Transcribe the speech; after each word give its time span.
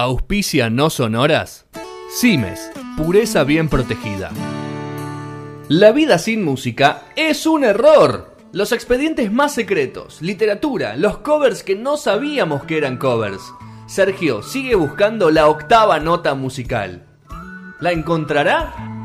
Auspicia 0.00 0.70
no 0.70 0.90
sonoras. 0.90 1.66
Cimes, 2.08 2.70
pureza 2.96 3.42
bien 3.42 3.68
protegida. 3.68 4.30
La 5.66 5.90
vida 5.90 6.18
sin 6.18 6.44
música 6.44 7.02
es 7.16 7.46
un 7.46 7.64
error. 7.64 8.36
Los 8.52 8.70
expedientes 8.70 9.32
más 9.32 9.54
secretos, 9.54 10.22
literatura, 10.22 10.94
los 10.94 11.18
covers 11.18 11.64
que 11.64 11.74
no 11.74 11.96
sabíamos 11.96 12.62
que 12.62 12.78
eran 12.78 12.96
covers. 12.96 13.42
Sergio 13.88 14.44
sigue 14.44 14.76
buscando 14.76 15.32
la 15.32 15.48
octava 15.48 15.98
nota 15.98 16.36
musical. 16.36 17.04
¿La 17.80 17.90
encontrará? 17.90 18.97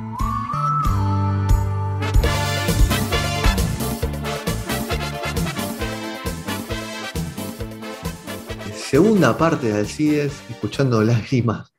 Segunda 8.94 9.36
parte 9.36 9.70
de 9.70 9.80
Alcides, 9.80 10.34
escuchando 10.52 11.04
Lágrimas, 11.04 11.74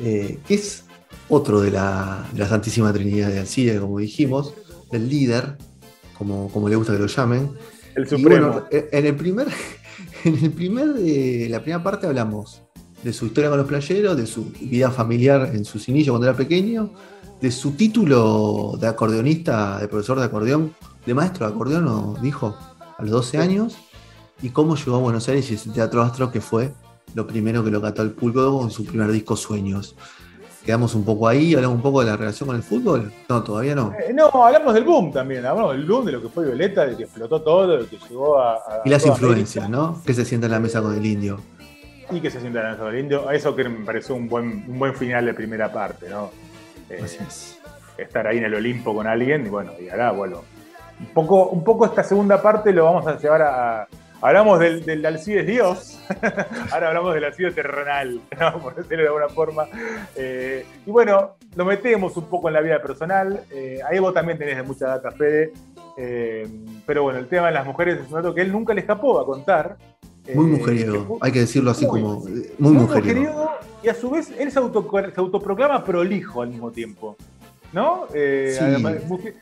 eh, 0.00 0.38
que 0.48 0.54
es 0.54 0.84
otro 1.28 1.60
de 1.60 1.70
la, 1.70 2.26
de 2.32 2.38
la 2.38 2.48
Santísima 2.48 2.90
Trinidad 2.90 3.28
de 3.28 3.40
Alcides, 3.40 3.78
como 3.78 3.98
dijimos, 3.98 4.54
del 4.90 5.06
líder, 5.06 5.58
como, 6.16 6.50
como 6.50 6.70
le 6.70 6.76
gusta 6.76 6.94
que 6.94 7.00
lo 7.00 7.06
llamen. 7.06 7.50
El 7.94 8.08
Supremo. 8.08 8.46
bueno, 8.46 8.66
eh, 8.70 8.88
en 8.92 9.04
el 9.04 9.14
primer, 9.14 9.48
en 10.24 10.42
el 10.42 10.52
primer 10.52 10.94
de 10.94 11.48
la 11.50 11.60
primera 11.60 11.82
parte 11.82 12.06
hablamos 12.06 12.62
de 13.02 13.12
su 13.12 13.26
historia 13.26 13.50
con 13.50 13.58
los 13.58 13.68
playeros, 13.68 14.16
de 14.16 14.26
su 14.26 14.46
vida 14.58 14.90
familiar 14.90 15.50
en 15.52 15.66
sus 15.66 15.86
inicios 15.90 16.14
cuando 16.14 16.28
era 16.28 16.34
pequeño, 16.34 16.94
de 17.42 17.50
su 17.50 17.72
título 17.72 18.78
de 18.80 18.86
acordeonista, 18.86 19.80
de 19.80 19.88
profesor 19.88 20.18
de 20.18 20.24
acordeón, 20.24 20.74
de 21.04 21.12
maestro 21.12 21.46
de 21.46 21.52
acordeón, 21.52 21.84
nos 21.84 22.22
dijo, 22.22 22.56
a 22.96 23.02
los 23.02 23.10
12 23.10 23.36
años, 23.36 23.76
y 24.42 24.50
cómo 24.50 24.76
llegó 24.76 24.96
a 24.96 25.00
Buenos 25.00 25.28
Aires 25.28 25.50
y 25.50 25.54
ese 25.54 25.70
teatro 25.70 26.02
astro 26.02 26.30
que 26.30 26.40
fue 26.40 26.72
lo 27.14 27.26
primero 27.26 27.64
que 27.64 27.70
lo 27.70 27.80
cató 27.80 28.02
al 28.02 28.10
público 28.10 28.58
con 28.58 28.70
su 28.70 28.84
primer 28.84 29.10
disco 29.10 29.36
Sueños. 29.36 29.96
Quedamos 30.64 30.94
un 30.94 31.04
poco 31.04 31.28
ahí, 31.28 31.54
hablamos 31.54 31.76
un 31.76 31.82
poco 31.82 32.00
de 32.00 32.06
la 32.06 32.16
relación 32.16 32.46
con 32.46 32.56
el 32.56 32.62
fútbol. 32.62 33.12
No, 33.28 33.42
todavía 33.44 33.74
no. 33.74 33.92
Eh, 33.92 34.14
no, 34.14 34.28
hablamos 34.28 34.72
del 34.72 34.84
boom 34.84 35.12
también, 35.12 35.44
hablamos 35.44 35.76
del 35.76 35.84
boom, 35.84 36.06
de 36.06 36.12
lo 36.12 36.22
que 36.22 36.28
fue 36.28 36.46
Violeta, 36.46 36.86
de 36.86 36.96
que 36.96 37.02
explotó 37.02 37.42
todo, 37.42 37.78
de 37.78 37.86
que 37.86 37.98
llegó 38.08 38.38
a. 38.38 38.54
a 38.54 38.82
Y 38.82 38.88
las 38.88 39.04
influencias, 39.04 39.66
América, 39.66 39.82
¿no? 39.92 40.02
Que 40.04 40.14
se 40.14 40.24
sienta 40.24 40.46
en 40.46 40.52
la 40.52 40.60
mesa 40.60 40.80
con 40.80 40.94
el 40.94 41.04
indio. 41.04 41.38
Y 42.10 42.20
que 42.20 42.30
se 42.30 42.40
sienta 42.40 42.60
en 42.60 42.66
el 42.66 42.70
Lanzador 42.72 42.96
Indio. 42.96 43.30
Eso 43.30 43.54
que 43.54 43.68
me 43.68 43.84
pareció 43.84 44.14
un 44.14 44.28
buen, 44.28 44.64
un 44.68 44.78
buen 44.78 44.94
final 44.94 45.26
de 45.26 45.34
primera 45.34 45.70
parte, 45.72 46.08
¿no? 46.08 46.30
Eh, 46.88 47.00
Así 47.02 47.18
es. 47.26 47.58
estar 47.96 48.26
ahí 48.26 48.38
en 48.38 48.44
el 48.44 48.54
Olimpo 48.54 48.94
con 48.94 49.06
alguien, 49.06 49.46
y 49.46 49.48
bueno, 49.48 49.72
y 49.80 49.88
ahora, 49.88 50.12
bueno. 50.12 50.42
Un 51.00 51.06
poco, 51.08 51.48
un 51.48 51.64
poco 51.64 51.86
esta 51.86 52.04
segunda 52.04 52.40
parte 52.40 52.72
lo 52.72 52.84
vamos 52.84 53.06
a 53.06 53.18
llevar 53.18 53.42
a. 53.42 53.88
Hablamos 54.24 54.58
del, 54.58 54.84
del 54.86 55.04
Alcides 55.04 55.46
Dios, 55.46 56.00
ahora 56.72 56.88
hablamos 56.88 57.12
del 57.14 57.24
Alcides 57.24 57.54
terrenal, 57.54 58.20
¿no? 58.40 58.58
por 58.58 58.74
decirlo 58.74 59.02
de 59.02 59.08
alguna 59.08 59.28
forma. 59.28 59.66
Eh, 60.16 60.64
y 60.86 60.90
bueno, 60.90 61.32
lo 61.54 61.64
metemos 61.66 62.16
un 62.16 62.24
poco 62.24 62.48
en 62.48 62.54
la 62.54 62.62
vida 62.62 62.80
personal. 62.80 63.44
Eh, 63.52 63.80
ahí 63.86 63.98
vos 63.98 64.14
también 64.14 64.38
tenés 64.38 64.66
mucha 64.66 64.86
data, 64.86 65.10
Fede. 65.10 65.52
Eh, 65.98 66.48
pero 66.86 67.02
bueno, 67.02 67.18
el 67.18 67.26
tema 67.28 67.48
de 67.48 67.52
las 67.52 67.66
mujeres 67.66 68.00
es 68.00 68.06
un 68.08 68.14
dato 68.14 68.34
que 68.34 68.40
él 68.40 68.50
nunca 68.50 68.72
le 68.72 68.80
escapó 68.80 69.20
a 69.20 69.26
contar. 69.26 69.76
Muy 70.34 70.46
Eh, 70.46 70.58
mujeriego, 70.58 71.18
hay 71.20 71.30
que 71.30 71.40
decirlo 71.40 71.70
así 71.72 71.86
muy, 71.86 72.00
como. 72.00 72.26
eh, 72.26 72.54
Muy 72.58 72.72
mujeriego. 72.72 73.20
mujeriego, 73.20 73.50
y 73.82 73.88
a 73.90 73.94
su 73.94 74.08
vez 74.10 74.32
él 74.38 74.50
se, 74.50 74.58
auto- 74.58 74.88
se 75.14 75.20
autoproclama 75.20 75.84
prolijo 75.84 76.40
al 76.40 76.48
mismo 76.48 76.70
tiempo. 76.70 77.14
¿No? 77.74 78.06
Eh, 78.14 78.54
Sí. 78.58 78.64
además, 78.64 79.04
mujer- 79.06 79.34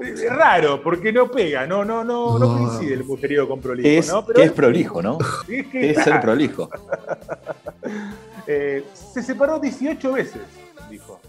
es 0.00 0.28
raro, 0.34 0.82
porque 0.82 1.12
no 1.12 1.30
pega, 1.30 1.66
no, 1.66 1.84
no, 1.84 2.02
no, 2.04 2.38
no, 2.38 2.46
coincide 2.58 2.94
el 2.94 3.04
mujeriego 3.04 3.48
con 3.48 3.60
prolijo, 3.60 3.84
¿Qué 3.88 3.98
es, 3.98 4.08
¿no? 4.08 4.26
qué 4.26 4.44
es 4.44 4.52
prolijo, 4.52 5.02
no? 5.02 5.18
es 5.48 5.66
que, 5.66 5.70
¿Qué 5.70 5.90
es 5.90 6.02
ser 6.02 6.20
prolijo? 6.20 6.68
eh, 8.46 8.84
se 8.94 9.22
separó 9.22 9.58
18 9.58 10.12
veces, 10.12 10.42
dijo. 10.90 11.20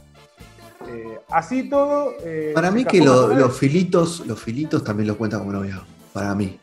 Eh, 0.90 1.20
así 1.30 1.70
todo. 1.70 2.14
eh, 2.24 2.52
Para 2.56 2.72
mí 2.72 2.84
que 2.86 3.00
lo- 3.02 3.28
los 3.28 3.58
filitos, 3.58 4.26
los 4.26 4.40
filitos 4.42 4.84
también 4.84 5.08
lo 5.08 5.18
cuentan 5.18 5.42
como 5.42 5.52
novia. 5.54 5.82
Para 6.14 6.34
mí. 6.36 6.60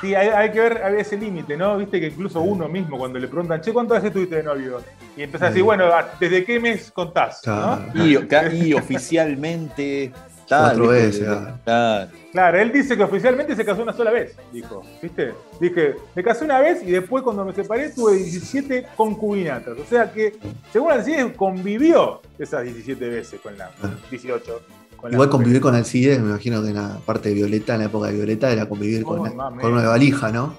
Sí, 0.00 0.14
hay, 0.14 0.28
hay 0.28 0.52
que 0.52 0.60
ver 0.60 0.82
hay 0.84 0.96
ese 1.00 1.16
límite, 1.16 1.56
¿no? 1.56 1.78
Viste 1.78 1.98
que 1.98 2.08
incluso 2.08 2.40
uno 2.42 2.68
mismo, 2.68 2.98
cuando 2.98 3.18
le 3.18 3.28
preguntan, 3.28 3.62
che, 3.62 3.72
¿cuántas 3.72 3.96
veces 3.96 4.08
estuviste 4.08 4.36
de 4.36 4.42
novio? 4.42 4.82
Y 5.16 5.22
empieza 5.22 5.46
a 5.46 5.48
decir, 5.48 5.62
bueno, 5.64 5.86
¿desde 6.20 6.44
qué 6.44 6.60
mes 6.60 6.90
contás? 6.92 7.40
Claro. 7.42 7.82
¿no? 7.94 8.06
Y, 8.06 8.16
ca- 8.26 8.52
y 8.52 8.74
oficialmente. 8.74 10.12
Tal, 10.48 10.76
Cuatro 10.78 10.82
¿viste? 10.92 11.06
veces, 11.06 11.28
ah. 11.28 11.58
Claro. 11.64 12.10
Claro, 12.32 12.58
él 12.60 12.72
dice 12.72 12.96
que 12.96 13.02
oficialmente 13.02 13.56
se 13.56 13.64
casó 13.64 13.82
una 13.82 13.92
sola 13.92 14.10
vez, 14.10 14.36
dijo. 14.52 14.82
¿Viste? 15.02 15.34
Dije, 15.60 15.94
me 16.14 16.22
casé 16.22 16.44
una 16.44 16.60
vez 16.60 16.82
y 16.82 16.90
después 16.92 17.22
cuando 17.22 17.44
me 17.44 17.52
separé 17.54 17.90
tuve 17.90 18.14
17 18.16 18.86
concubinatas. 18.96 19.78
O 19.78 19.84
sea 19.84 20.12
que, 20.12 20.36
según 20.72 20.92
Alcides, 20.92 21.32
convivió 21.36 22.20
esas 22.38 22.64
17 22.64 23.08
veces 23.08 23.40
con 23.40 23.56
la 23.56 23.70
Ah. 23.82 23.90
18. 24.10 24.60
con 24.96 25.10
la 25.10 25.14
Igual 25.16 25.30
convivir 25.30 25.60
con 25.60 25.74
Alcides, 25.74 26.20
me 26.20 26.28
imagino 26.30 26.62
que 26.62 26.68
en 26.68 26.74
la 26.76 26.98
parte 27.06 27.30
de 27.30 27.34
Violeta, 27.36 27.74
en 27.74 27.80
la 27.80 27.86
época 27.86 28.08
de 28.08 28.14
Violeta, 28.14 28.50
era 28.50 28.66
convivir 28.68 29.02
con, 29.02 29.20
una, 29.20 29.50
con 29.60 29.74
valija, 29.74 30.30
¿no? 30.30 30.54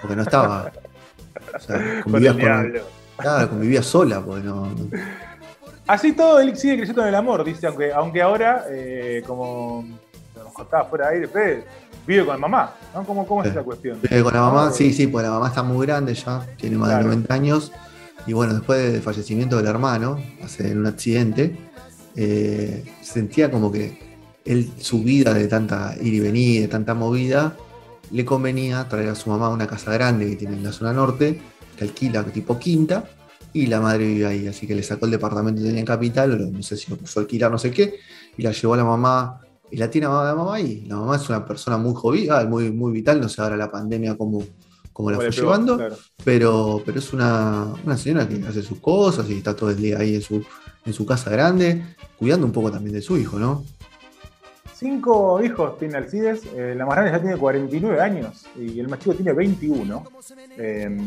Porque 0.00 0.16
no 0.16 0.22
estaba. 0.22 0.72
O 1.54 1.58
sea, 1.60 1.76
Con 2.02 2.12
convivías 2.12 2.34
con. 2.34 2.42
diablo. 2.42 2.80
Claro, 3.16 3.48
convivía 3.50 3.82
sola, 3.82 4.20
porque 4.20 4.42
no. 4.44 4.66
no- 4.66 4.88
Así 5.86 6.12
todo, 6.12 6.38
él 6.40 6.56
sigue 6.56 6.76
creyendo 6.76 7.02
en 7.02 7.08
el 7.08 7.14
amor, 7.14 7.44
dice, 7.44 7.66
aunque, 7.66 7.92
aunque 7.92 8.22
ahora, 8.22 8.64
eh, 8.70 9.22
como 9.26 9.84
nos 10.36 10.52
contaba 10.52 10.84
fuera 10.84 11.08
de 11.08 11.14
aire, 11.16 11.28
Fede, 11.28 11.64
vive 12.06 12.24
con 12.24 12.40
mamá, 12.40 12.74
¿no? 12.94 13.04
¿Cómo, 13.04 13.26
cómo 13.26 13.42
es 13.42 13.50
esa 13.50 13.62
cuestión? 13.62 13.98
Vive 14.00 14.22
con 14.22 14.32
la 14.32 14.40
mamá, 14.42 14.66
No, 14.66 14.72
sí, 14.72 14.92
sí, 14.92 15.06
porque 15.08 15.26
la 15.26 15.32
mamá 15.34 15.48
está 15.48 15.62
muy 15.62 15.84
grande 15.86 16.14
ya, 16.14 16.46
tiene 16.56 16.76
más 16.78 16.88
Claro. 16.88 17.04
de 17.04 17.08
90 17.10 17.34
años. 17.34 17.72
Y 18.26 18.32
bueno, 18.32 18.54
después 18.54 18.92
del 18.92 19.02
fallecimiento 19.02 19.56
del 19.56 19.66
hermano, 19.66 20.18
hace 20.44 20.70
en 20.70 20.78
un 20.78 20.86
accidente, 20.86 21.56
eh, 22.14 22.84
sentía 23.00 23.50
como 23.50 23.72
que 23.72 23.98
él, 24.44 24.70
su 24.78 25.02
vida 25.02 25.34
de 25.34 25.48
tanta 25.48 25.94
ir 26.00 26.14
y 26.14 26.20
venir, 26.20 26.62
de 26.62 26.68
tanta 26.68 26.94
movida, 26.94 27.56
le 28.12 28.24
convenía 28.24 28.86
traer 28.88 29.08
a 29.08 29.14
su 29.16 29.30
mamá 29.30 29.46
a 29.46 29.50
una 29.50 29.66
casa 29.66 29.92
grande 29.92 30.28
que 30.30 30.36
tiene 30.36 30.54
en 30.56 30.62
la 30.62 30.70
zona 30.72 30.92
norte, 30.92 31.40
que 31.76 31.84
alquila 31.84 32.22
tipo 32.24 32.58
quinta, 32.58 33.04
y 33.52 33.66
la 33.66 33.80
madre 33.80 34.06
vive 34.06 34.26
ahí. 34.26 34.46
Así 34.46 34.66
que 34.66 34.74
le 34.74 34.82
sacó 34.82 35.06
el 35.06 35.12
departamento 35.12 35.60
que 35.60 35.66
tenía 35.66 35.80
en 35.80 35.86
Capital, 35.86 36.52
no 36.52 36.62
sé 36.62 36.76
si 36.76 36.90
lo 36.90 36.96
puso 36.96 37.20
a 37.20 37.22
alquilar, 37.22 37.50
no 37.50 37.58
sé 37.58 37.70
qué, 37.70 37.94
y 38.36 38.42
la 38.42 38.52
llevó 38.52 38.74
a 38.74 38.76
la 38.78 38.84
mamá. 38.84 39.40
Y 39.70 39.76
la 39.78 39.90
tiene 39.90 40.06
a 40.06 40.10
la 40.10 40.34
mamá 40.34 40.56
ahí. 40.56 40.84
La 40.86 40.96
mamá 40.96 41.16
es 41.16 41.28
una 41.30 41.44
persona 41.46 41.78
muy 41.78 41.94
jovial, 41.94 42.48
muy, 42.48 42.70
muy 42.70 42.92
vital. 42.92 43.20
No 43.20 43.28
sé 43.28 43.40
ahora 43.40 43.56
la 43.56 43.70
pandemia 43.70 44.16
cómo, 44.16 44.44
cómo 44.92 45.10
la 45.10 45.16
¿Cómo 45.16 45.26
fue 45.28 45.34
pegó? 45.34 45.46
llevando. 45.46 45.76
Claro. 45.78 45.96
Pero, 46.24 46.82
pero 46.84 46.98
es 46.98 47.12
una, 47.14 47.72
una 47.84 47.96
señora 47.96 48.28
que 48.28 48.44
hace 48.46 48.62
sus 48.62 48.78
cosas 48.80 49.28
y 49.30 49.38
está 49.38 49.56
todo 49.56 49.70
el 49.70 49.76
día 49.78 49.98
ahí 49.98 50.16
en 50.16 50.22
su, 50.22 50.44
en 50.84 50.92
su 50.92 51.06
casa 51.06 51.30
grande, 51.30 51.82
cuidando 52.18 52.44
un 52.46 52.52
poco 52.52 52.70
también 52.70 52.94
de 52.94 53.00
su 53.00 53.16
hijo, 53.16 53.38
¿no? 53.38 53.64
Cinco 54.74 55.40
hijos 55.42 55.78
tiene 55.78 55.96
Alcides, 55.96 56.42
eh, 56.56 56.74
la 56.76 56.84
más 56.84 56.96
grande 56.96 57.12
ya 57.12 57.20
tiene 57.20 57.36
49 57.36 58.00
años 58.00 58.46
y 58.58 58.80
el 58.80 58.88
más 58.88 58.98
chico 58.98 59.14
tiene 59.14 59.32
21. 59.32 60.04
Eh, 60.58 60.98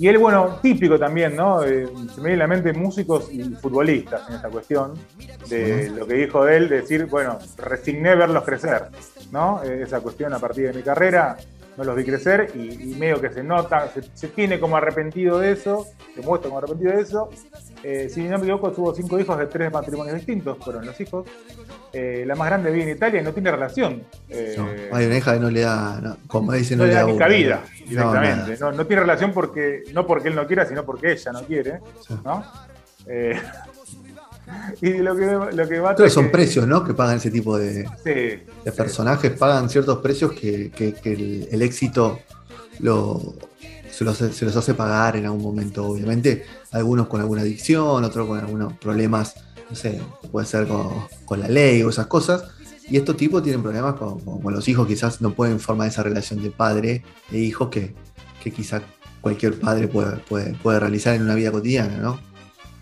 y 0.00 0.08
él, 0.08 0.16
bueno, 0.16 0.58
típico 0.62 0.98
también, 0.98 1.36
¿no? 1.36 1.62
Eh, 1.62 1.86
se 2.14 2.22
me 2.22 2.28
viene 2.28 2.44
a 2.44 2.46
la 2.46 2.54
mente 2.54 2.72
músicos 2.72 3.30
y 3.30 3.42
futbolistas 3.56 4.26
en 4.30 4.36
esta 4.36 4.48
cuestión, 4.48 4.94
de 5.46 5.90
lo 5.90 6.06
que 6.06 6.14
dijo 6.14 6.48
él, 6.48 6.70
de 6.70 6.80
decir, 6.80 7.04
bueno, 7.04 7.38
resigné 7.58 8.14
verlos 8.14 8.42
crecer, 8.44 8.88
¿no? 9.30 9.62
Eh, 9.62 9.82
esa 9.82 10.00
cuestión 10.00 10.32
a 10.32 10.38
partir 10.38 10.68
de 10.68 10.72
mi 10.72 10.82
carrera, 10.82 11.36
no 11.76 11.84
los 11.84 11.94
vi 11.94 12.04
crecer 12.04 12.50
y, 12.54 12.92
y 12.92 12.94
medio 12.94 13.20
que 13.20 13.28
se 13.28 13.44
nota, 13.44 13.88
se, 13.88 14.00
se 14.14 14.28
tiene 14.28 14.58
como 14.58 14.78
arrepentido 14.78 15.38
de 15.38 15.52
eso, 15.52 15.86
se 16.14 16.22
muestra 16.22 16.48
como 16.48 16.56
arrepentido 16.60 16.92
de 16.92 17.02
eso. 17.02 17.28
Eh, 17.82 18.08
si 18.12 18.22
no 18.24 18.36
me 18.38 18.44
equivoco, 18.44 18.70
tuvo 18.72 18.94
cinco 18.94 19.18
hijos 19.18 19.38
de 19.38 19.46
tres 19.46 19.72
matrimonios 19.72 20.16
distintos, 20.16 20.58
fueron 20.62 20.84
los 20.84 21.00
hijos. 21.00 21.26
Eh, 21.92 22.24
la 22.26 22.34
más 22.34 22.48
grande 22.48 22.70
vive 22.70 22.84
en 22.90 22.96
Italia 22.96 23.20
y 23.20 23.24
no 23.24 23.32
tiene 23.32 23.50
relación. 23.50 24.02
Eh, 24.28 24.54
No, 24.56 24.68
hay 24.96 25.06
una 25.06 25.16
hija 25.16 25.34
que 25.34 25.40
no 25.40 25.50
le 25.50 25.60
da, 25.62 25.98
no, 26.00 26.16
como 26.26 26.52
dice, 26.52 26.76
no 26.76 26.84
le 26.84 26.92
da 26.94 27.04
ni 27.04 27.12
bola. 27.12 27.24
cabida 27.26 27.62
No, 27.80 27.86
directamente. 27.88 28.56
No, 28.60 28.72
no 28.72 28.86
tiene 28.86 29.00
relación 29.02 29.32
porque 29.32 29.82
no 29.92 30.06
porque 30.06 30.28
él 30.28 30.34
no 30.34 30.46
quiera, 30.46 30.66
sino 30.66 30.84
porque 30.84 31.12
ella 31.12 31.32
no 31.32 31.42
quiere. 31.42 31.80
Sí. 32.06 32.14
¿no? 32.24 32.44
Eh, 33.06 33.40
y 34.82 34.98
lo 34.98 35.16
que, 35.16 35.26
lo 35.56 35.68
que 35.68 35.80
mata 35.80 35.96
Todos 35.96 36.12
son 36.12 36.24
que- 36.26 36.30
precios, 36.30 36.66
¿no? 36.66 36.84
Que 36.84 36.92
pagan 36.94 37.16
ese 37.16 37.30
tipo 37.30 37.56
de, 37.58 37.84
Sí, 38.04 38.10
de 38.10 38.44
sí. 38.64 38.70
personajes, 38.76 39.32
pagan 39.32 39.68
ciertos 39.70 39.98
precios 39.98 40.32
que, 40.32 40.70
que- 40.70 40.92
que 40.94 41.12
el, 41.12 41.48
el 41.50 41.62
éxito 41.62 42.20
lo, 42.80 43.34
se, 44.00 44.04
los, 44.04 44.16
se 44.16 44.44
los 44.46 44.56
hace 44.56 44.72
pagar 44.72 45.16
en 45.16 45.26
algún 45.26 45.42
momento, 45.42 45.84
obviamente. 45.86 46.44
Algunos 46.72 47.06
con 47.08 47.20
alguna 47.20 47.42
adicción, 47.42 48.02
otros 48.02 48.26
con 48.26 48.38
algunos 48.38 48.72
problemas, 48.78 49.34
no 49.68 49.76
sé, 49.76 50.00
puede 50.32 50.46
ser 50.46 50.66
con, 50.66 50.88
con 51.26 51.38
la 51.40 51.48
ley 51.48 51.82
o 51.82 51.90
esas 51.90 52.06
cosas. 52.06 52.44
Y 52.88 52.96
estos 52.96 53.16
tipos 53.16 53.42
tienen 53.42 53.62
problemas 53.62 53.94
con, 53.94 54.18
con- 54.20 54.40
con 54.40 54.54
los 54.54 54.66
hijos, 54.68 54.86
quizás 54.88 55.20
no 55.20 55.32
pueden 55.34 55.60
formar 55.60 55.88
esa 55.88 56.02
relación 56.02 56.42
de 56.42 56.50
padre 56.50 57.02
e 57.30 57.38
hijo 57.38 57.68
que, 57.68 57.94
que 58.42 58.50
quizás 58.50 58.82
cualquier 59.20 59.60
padre 59.60 59.86
puede, 59.86 60.16
puede, 60.16 60.54
puede 60.54 60.80
realizar 60.80 61.14
en 61.14 61.22
una 61.22 61.34
vida 61.34 61.52
cotidiana, 61.52 61.98
¿no? 61.98 62.18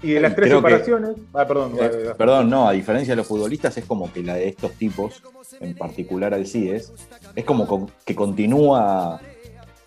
Y 0.00 0.12
de 0.12 0.20
las 0.20 0.36
tres 0.36 0.46
Creo 0.48 0.62
que- 0.62 0.68
separaciones. 0.70 1.16
Ah, 1.34 1.44
perdón. 1.48 1.72
Eh, 1.80 2.12
perdón, 2.16 2.48
no, 2.48 2.68
a 2.68 2.72
diferencia 2.72 3.12
de 3.12 3.16
los 3.16 3.26
futbolistas, 3.26 3.76
es 3.76 3.84
como 3.84 4.12
que 4.12 4.22
la 4.22 4.34
de 4.36 4.46
estos 4.48 4.70
tipos, 4.74 5.20
en 5.60 5.74
particular 5.74 6.32
Alcides, 6.32 6.92
es 7.34 7.44
como 7.44 7.66
con- 7.66 7.90
que 8.06 8.14
continúa 8.14 9.20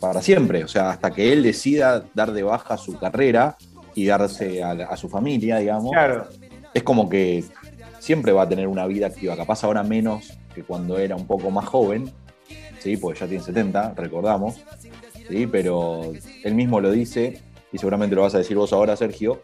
para 0.02 0.22
siempre. 0.22 0.66
O 0.66 0.68
sea, 0.68 0.90
hasta 0.90 1.12
que 1.12 1.32
él 1.32 1.44
decida 1.44 2.04
dar 2.14 2.34
de 2.34 2.44
baja 2.44 2.76
su 2.78 3.00
carrera, 3.00 3.56
y 3.96 4.06
darse 4.06 4.64
a, 4.64 4.96
su 4.98 5.10
familia, 5.10 5.58
digamos, 5.58 5.92
Claro. 5.92 6.28
es 6.74 6.84
como 6.84 7.10
que 7.10 7.44
siempre 8.00 8.32
va 8.32 8.44
a 8.44 8.50
tener 8.50 8.68
una 8.68 8.86
vida 8.88 9.08
activa, 9.08 9.36
capaz 9.36 9.64
ahora 9.64 9.84
menos 9.84 10.38
que 10.54 10.64
cuando 10.64 10.98
era 10.98 11.16
un 11.16 11.28
poco 11.28 11.52
más 11.52 11.66
joven, 11.66 12.12
¿sí? 12.80 12.98
porque 12.98 13.20
ya 13.20 13.28
tiene 13.28 13.44
70, 13.44 13.94
recordamos, 13.96 14.56
¿sí? 15.30 15.48
pero 15.48 16.14
él 16.44 16.56
mismo 16.56 16.80
lo 16.80 16.92
dice, 16.92 17.42
y 17.72 17.78
seguramente 17.78 18.16
lo 18.16 18.24
vas 18.24 18.36
a 18.36 18.40
decir 18.40 18.58
vos 18.58 18.74
ahora, 18.74 18.96
Sergio, 18.96 19.44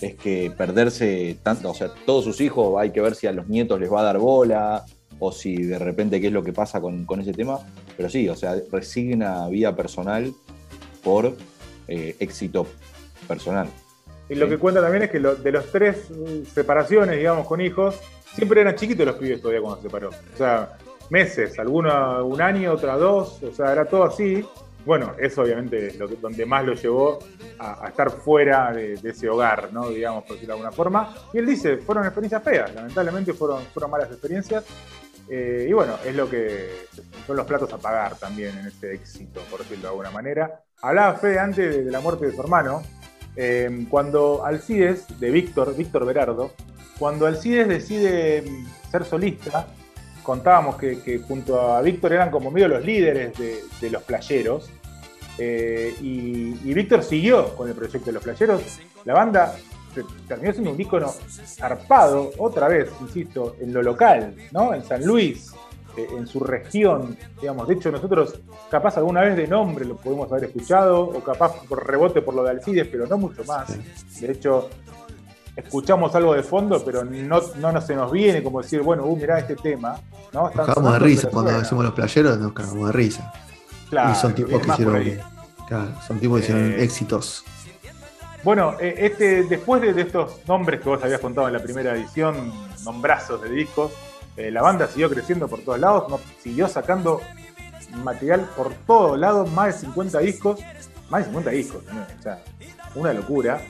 es 0.00 0.14
que 0.14 0.52
perderse 0.56 1.36
tanto, 1.42 1.70
o 1.70 1.74
sea, 1.74 1.90
todos 2.06 2.24
sus 2.24 2.40
hijos, 2.40 2.80
hay 2.80 2.90
que 2.90 3.00
ver 3.00 3.14
si 3.14 3.26
a 3.26 3.32
los 3.32 3.48
nietos 3.48 3.80
les 3.80 3.92
va 3.92 4.00
a 4.00 4.04
dar 4.04 4.18
bola, 4.18 4.84
o 5.18 5.32
si 5.32 5.56
de 5.56 5.78
repente 5.78 6.20
qué 6.20 6.28
es 6.28 6.32
lo 6.32 6.44
que 6.44 6.52
pasa 6.52 6.80
con, 6.80 7.04
con 7.04 7.20
ese 7.20 7.32
tema, 7.32 7.58
pero 7.98 8.08
sí, 8.08 8.26
o 8.28 8.34
sea, 8.36 8.54
resigna 8.72 9.46
vida 9.48 9.76
personal 9.76 10.32
por 11.04 11.34
eh, 11.88 12.14
éxito 12.20 12.66
personal. 13.26 13.68
Y 14.30 14.36
lo 14.36 14.48
que 14.48 14.56
cuenta 14.56 14.80
también 14.80 15.02
es 15.04 15.10
que 15.10 15.18
lo- 15.20 15.34
de 15.34 15.50
los 15.52 15.66
tres 15.72 16.08
eh, 16.10 16.44
separaciones, 16.54 17.16
digamos, 17.16 17.46
con 17.46 17.60
hijos, 17.60 17.96
siempre 18.34 18.60
eran 18.60 18.76
chiquitos 18.76 19.04
los 19.04 19.16
pibes 19.16 19.40
todavía 19.42 19.60
cuando 19.60 19.78
se 19.82 19.88
separó. 19.88 20.10
O 20.10 20.36
sea, 20.36 20.78
meses, 21.10 21.58
alguna 21.58 22.22
un 22.22 22.40
año, 22.40 22.72
otra 22.72 22.96
dos, 22.96 23.42
o 23.42 23.52
sea, 23.52 23.72
era 23.72 23.84
todo 23.86 24.04
así. 24.04 24.44
Bueno, 24.86 25.14
eso 25.18 25.42
obviamente 25.42 25.88
es 25.88 25.98
lo 25.98 26.08
que, 26.08 26.16
donde 26.16 26.46
más 26.46 26.64
lo 26.64 26.74
llevó 26.74 27.18
a, 27.58 27.84
a 27.86 27.88
estar 27.88 28.10
fuera 28.10 28.72
de, 28.72 28.96
de 28.96 29.10
ese 29.10 29.28
hogar, 29.28 29.70
¿no? 29.72 29.88
Digamos, 29.90 30.22
por 30.22 30.34
decirlo 30.34 30.54
de 30.54 30.60
alguna 30.60 30.72
forma. 30.72 31.14
Y 31.32 31.38
él 31.38 31.46
dice, 31.46 31.78
fueron 31.78 32.04
experiencias 32.04 32.42
feas, 32.44 32.72
lamentablemente 32.74 33.32
fueron, 33.32 33.62
fueron 33.74 33.90
malas 33.90 34.08
experiencias. 34.10 34.64
Eh, 35.30 35.66
y 35.68 35.72
bueno, 35.72 35.94
es 36.04 36.14
lo 36.14 36.28
que 36.28 36.86
son 37.26 37.36
los 37.36 37.46
platos 37.46 37.72
a 37.72 37.78
pagar 37.78 38.16
también 38.16 38.56
en 38.58 38.66
ese 38.66 38.94
éxito, 38.94 39.42
por 39.50 39.60
decirlo 39.60 39.82
de 39.82 39.88
alguna 39.88 40.10
manera. 40.10 40.62
Hablaba 40.80 41.14
Fede 41.14 41.38
antes 41.38 41.84
de, 41.84 41.90
la 41.90 42.00
muerte 42.00 42.26
de 42.26 42.32
su 42.32 42.40
hermano, 42.40 42.82
eh, 43.36 43.86
cuando 43.90 44.44
Alcides, 44.44 45.06
de 45.20 45.30
Víctor, 45.30 45.76
Víctor 45.76 46.06
Berardo, 46.06 46.52
cuando 46.98 47.26
Alcides 47.26 47.68
decide 47.68 48.42
mm, 48.42 48.90
ser 48.90 49.04
solista, 49.04 49.66
contábamos 50.22 50.76
que, 50.76 51.22
junto 51.26 51.60
a 51.60 51.82
Víctor 51.82 52.12
eran 52.12 52.30
como 52.30 52.50
medio 52.50 52.68
los 52.68 52.84
líderes 52.84 53.32
de, 53.38 53.90
los 53.90 54.02
playeros, 54.02 54.70
eh, 55.38 55.94
y, 56.00 56.72
Víctor 56.74 57.02
siguió 57.02 57.54
con 57.54 57.68
el 57.68 57.74
proyecto 57.74 58.06
de 58.06 58.12
los 58.12 58.22
playeros. 58.22 58.80
La 59.04 59.14
banda 59.14 59.56
terminó 60.26 60.52
siendo 60.52 60.72
un 60.72 60.80
ícono 60.80 61.12
zarpado, 61.46 62.30
otra 62.38 62.68
vez, 62.68 62.90
insisto, 63.00 63.56
en 63.60 63.72
lo 63.72 63.82
local, 63.82 64.34
¿no? 64.52 64.74
En 64.74 64.84
San 64.84 65.04
Luis, 65.04 65.52
eh, 65.96 66.06
en 66.16 66.26
su 66.26 66.40
región, 66.40 67.16
digamos. 67.40 67.66
De 67.66 67.74
hecho, 67.74 67.90
nosotros 67.90 68.38
capaz 68.70 68.96
alguna 68.96 69.22
vez 69.22 69.36
de 69.36 69.46
nombre 69.46 69.84
lo 69.84 69.96
podemos 69.96 70.30
haber 70.30 70.44
escuchado, 70.44 71.02
o 71.02 71.20
capaz 71.24 71.54
por 71.68 71.86
rebote 71.86 72.22
por 72.22 72.34
lo 72.34 72.44
de 72.44 72.50
Alcides, 72.50 72.86
pero 72.86 73.06
no 73.06 73.18
mucho 73.18 73.42
más. 73.44 73.76
De 74.20 74.30
hecho, 74.30 74.68
escuchamos 75.56 76.14
algo 76.14 76.34
de 76.34 76.42
fondo, 76.42 76.82
pero 76.84 77.04
no, 77.04 77.40
no 77.56 77.80
se 77.80 77.96
nos 77.96 78.12
viene 78.12 78.42
como 78.42 78.62
decir, 78.62 78.80
bueno, 78.82 79.04
uh, 79.04 79.16
mirá 79.16 79.38
este 79.38 79.56
tema. 79.56 80.00
¿no? 80.32 80.50
Nos 80.54 80.66
cagamos 80.66 80.92
de 80.92 80.98
risa 81.00 81.30
cuando 81.30 81.50
suena. 81.50 81.62
decimos 81.62 81.84
los 81.84 81.94
playeros, 81.94 82.38
nos 82.38 82.52
cagamos 82.52 82.86
de 82.86 82.92
risa. 82.92 83.32
Claro, 83.90 84.12
y 84.12 84.14
son 84.14 84.34
tipos 84.34 84.60
que 84.60 84.68
hicieron. 84.68 85.20
Claro, 85.66 85.94
son 86.06 86.20
tipos 86.20 86.38
que 86.38 86.44
hicieron 86.44 86.72
éxitos. 86.78 87.44
Bueno, 88.44 88.76
eh, 88.80 88.94
este, 88.98 89.42
después 89.44 89.82
de, 89.82 89.92
de 89.92 90.02
estos 90.02 90.40
nombres 90.46 90.80
que 90.80 90.88
vos 90.88 91.02
habías 91.02 91.20
contado 91.20 91.48
en 91.48 91.54
la 91.54 91.60
primera 91.60 91.92
edición, 91.94 92.52
nombrazos 92.84 93.42
de 93.42 93.50
discos, 93.50 93.92
eh, 94.36 94.50
la 94.50 94.62
banda 94.62 94.86
siguió 94.86 95.10
creciendo 95.10 95.48
por 95.48 95.60
todos 95.60 95.78
lados, 95.80 96.08
no- 96.08 96.20
siguió 96.40 96.68
sacando 96.68 97.20
material 98.04 98.48
por 98.56 98.72
todos 98.86 99.18
lados, 99.18 99.50
más 99.52 99.74
de 99.74 99.80
50 99.86 100.18
discos, 100.20 100.60
más 101.10 101.20
de 101.20 101.24
50 101.26 101.50
discos, 101.50 101.82
¿no? 101.92 102.00
o 102.18 102.22
sea, 102.22 102.42
una 102.94 103.12
locura. 103.12 103.60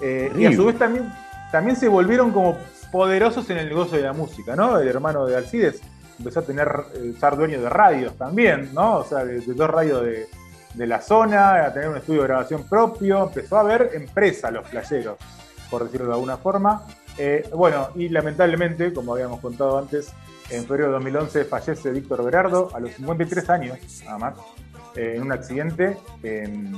Eh, 0.00 0.32
y 0.36 0.46
a 0.46 0.52
su 0.56 0.64
vez 0.64 0.78
también, 0.78 1.12
también 1.52 1.76
se 1.76 1.88
volvieron 1.88 2.30
como 2.32 2.56
poderosos 2.90 3.48
en 3.50 3.58
el 3.58 3.68
negocio 3.68 3.96
de 3.98 4.04
la 4.04 4.12
música, 4.12 4.56
¿no? 4.56 4.78
El 4.78 4.88
hermano 4.88 5.26
de 5.26 5.36
Alcides 5.36 5.80
empezó 6.18 6.40
a 6.40 6.42
tener, 6.44 6.68
eh, 6.94 7.12
ser 7.18 7.36
dueño 7.36 7.60
de 7.60 7.68
radios 7.68 8.16
también, 8.16 8.70
¿no? 8.72 8.98
O 8.98 9.04
sea, 9.04 9.24
de, 9.24 9.40
de 9.40 9.54
dos 9.54 9.68
radios 9.68 10.02
de, 10.04 10.26
de 10.74 10.86
la 10.86 11.00
zona, 11.00 11.64
a 11.64 11.72
tener 11.72 11.88
un 11.88 11.96
estudio 11.96 12.22
de 12.22 12.28
grabación 12.28 12.64
propio, 12.64 13.24
empezó 13.24 13.58
a 13.58 13.62
ver 13.62 13.90
empresa 13.94 14.50
los 14.50 14.68
playeros, 14.68 15.16
por 15.70 15.84
decirlo 15.84 16.08
de 16.08 16.12
alguna 16.14 16.36
forma. 16.36 16.82
Eh, 17.16 17.48
bueno, 17.54 17.90
y 17.94 18.08
lamentablemente, 18.08 18.92
como 18.92 19.14
habíamos 19.14 19.40
contado 19.40 19.78
antes, 19.78 20.12
en 20.50 20.66
febrero 20.66 20.88
de 20.88 20.94
2011 20.94 21.44
fallece 21.44 21.90
Víctor 21.90 22.24
Berardo 22.24 22.70
a 22.74 22.80
los 22.80 22.92
53 22.92 23.50
años, 23.50 23.78
nada 24.04 24.18
más, 24.18 24.34
eh, 24.96 25.14
en 25.16 25.22
un 25.22 25.32
accidente. 25.32 25.96
eh, 26.22 26.70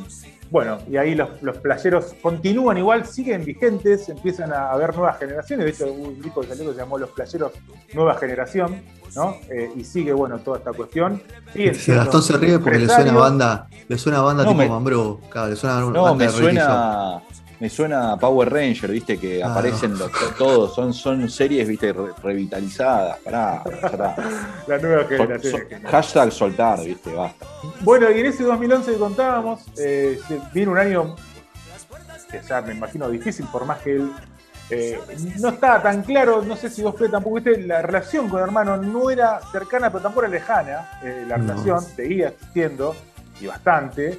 bueno, 0.48 0.78
y 0.88 0.96
ahí 0.96 1.16
los, 1.16 1.42
los 1.42 1.58
playeros 1.58 2.14
continúan 2.22 2.78
igual, 2.78 3.04
siguen 3.04 3.44
vigentes, 3.44 4.08
empiezan 4.08 4.52
a 4.52 4.70
haber 4.70 4.94
nuevas 4.94 5.18
generaciones. 5.18 5.64
De 5.66 5.72
hecho, 5.72 5.92
hubo 5.92 6.08
un 6.08 6.22
disco 6.22 6.40
que 6.42 6.46
salió 6.46 6.66
que 6.66 6.72
se 6.74 6.78
llamó 6.78 6.98
Los 6.98 7.10
Playeros 7.10 7.50
Nueva 7.94 8.14
Generación, 8.14 8.80
¿no? 9.16 9.34
Eh, 9.50 9.72
y 9.74 9.82
sigue, 9.82 10.12
bueno, 10.12 10.38
toda 10.38 10.58
esta 10.58 10.72
cuestión. 10.72 11.20
Siguen 11.52 11.74
Se 11.74 11.96
Gastón 11.96 12.22
se 12.22 12.36
ríe 12.36 12.60
porque 12.60 12.78
le 12.78 12.88
suena 12.88 13.12
banda, 13.12 13.66
le 13.88 13.98
suena 13.98 14.20
banda 14.20 14.44
No, 14.44 14.50
tipo 14.50 14.62
me- 14.62 14.68
Mambrú, 14.68 15.20
claro, 15.28 15.48
le 15.48 15.56
suena 15.56 15.84
una 15.84 15.96
No, 15.98 16.02
banda 16.04 16.26
me 16.26 16.30
de 16.30 16.38
suena, 16.38 17.22
me 17.58 17.70
suena 17.70 18.12
a 18.12 18.16
Power 18.18 18.52
Ranger, 18.52 18.90
viste, 18.90 19.18
que 19.18 19.42
Ah, 19.42 19.50
aparecen 19.50 19.92
no. 19.92 19.98
los, 20.00 20.36
todos, 20.36 20.74
son, 20.74 20.92
son 20.92 21.28
series, 21.30 21.66
viste, 21.68 21.92
re- 21.92 22.12
revitalizadas, 22.22 23.18
pará, 23.20 23.62
está. 23.82 24.14
La 24.66 24.78
nueva 24.78 25.04
generación. 25.04 25.62
hashtag 25.90 26.32
soltar, 26.32 26.80
viste, 26.84 27.12
basta. 27.14 27.46
Bueno, 27.80 28.10
y 28.10 28.20
en 28.20 28.26
ese 28.26 28.44
2011 28.44 28.92
que 28.92 28.98
contábamos, 28.98 29.64
eh, 29.78 30.18
viene 30.52 30.72
un 30.72 30.78
año 30.78 31.16
que 32.30 32.40
ya 32.46 32.60
me 32.60 32.74
imagino 32.74 33.08
difícil, 33.08 33.46
por 33.52 33.64
más 33.64 33.78
que 33.78 33.92
él 33.92 34.10
eh, 34.68 34.98
no 35.38 35.50
estaba 35.50 35.80
tan 35.80 36.02
claro, 36.02 36.42
no 36.42 36.56
sé 36.56 36.68
si 36.68 36.82
vos 36.82 36.96
Fede, 36.96 37.10
tampoco 37.10 37.36
viste, 37.36 37.62
la 37.62 37.82
relación 37.82 38.28
con 38.28 38.40
el 38.40 38.46
hermano 38.46 38.76
no 38.76 39.10
era 39.10 39.38
cercana, 39.52 39.90
pero 39.90 40.02
tampoco 40.02 40.24
era 40.26 40.34
lejana, 40.34 40.90
eh, 41.04 41.24
la 41.28 41.38
No. 41.38 41.46
relación 41.52 41.80
seguía 41.80 42.28
existiendo, 42.28 42.96
y 43.40 43.46
bastante. 43.46 44.18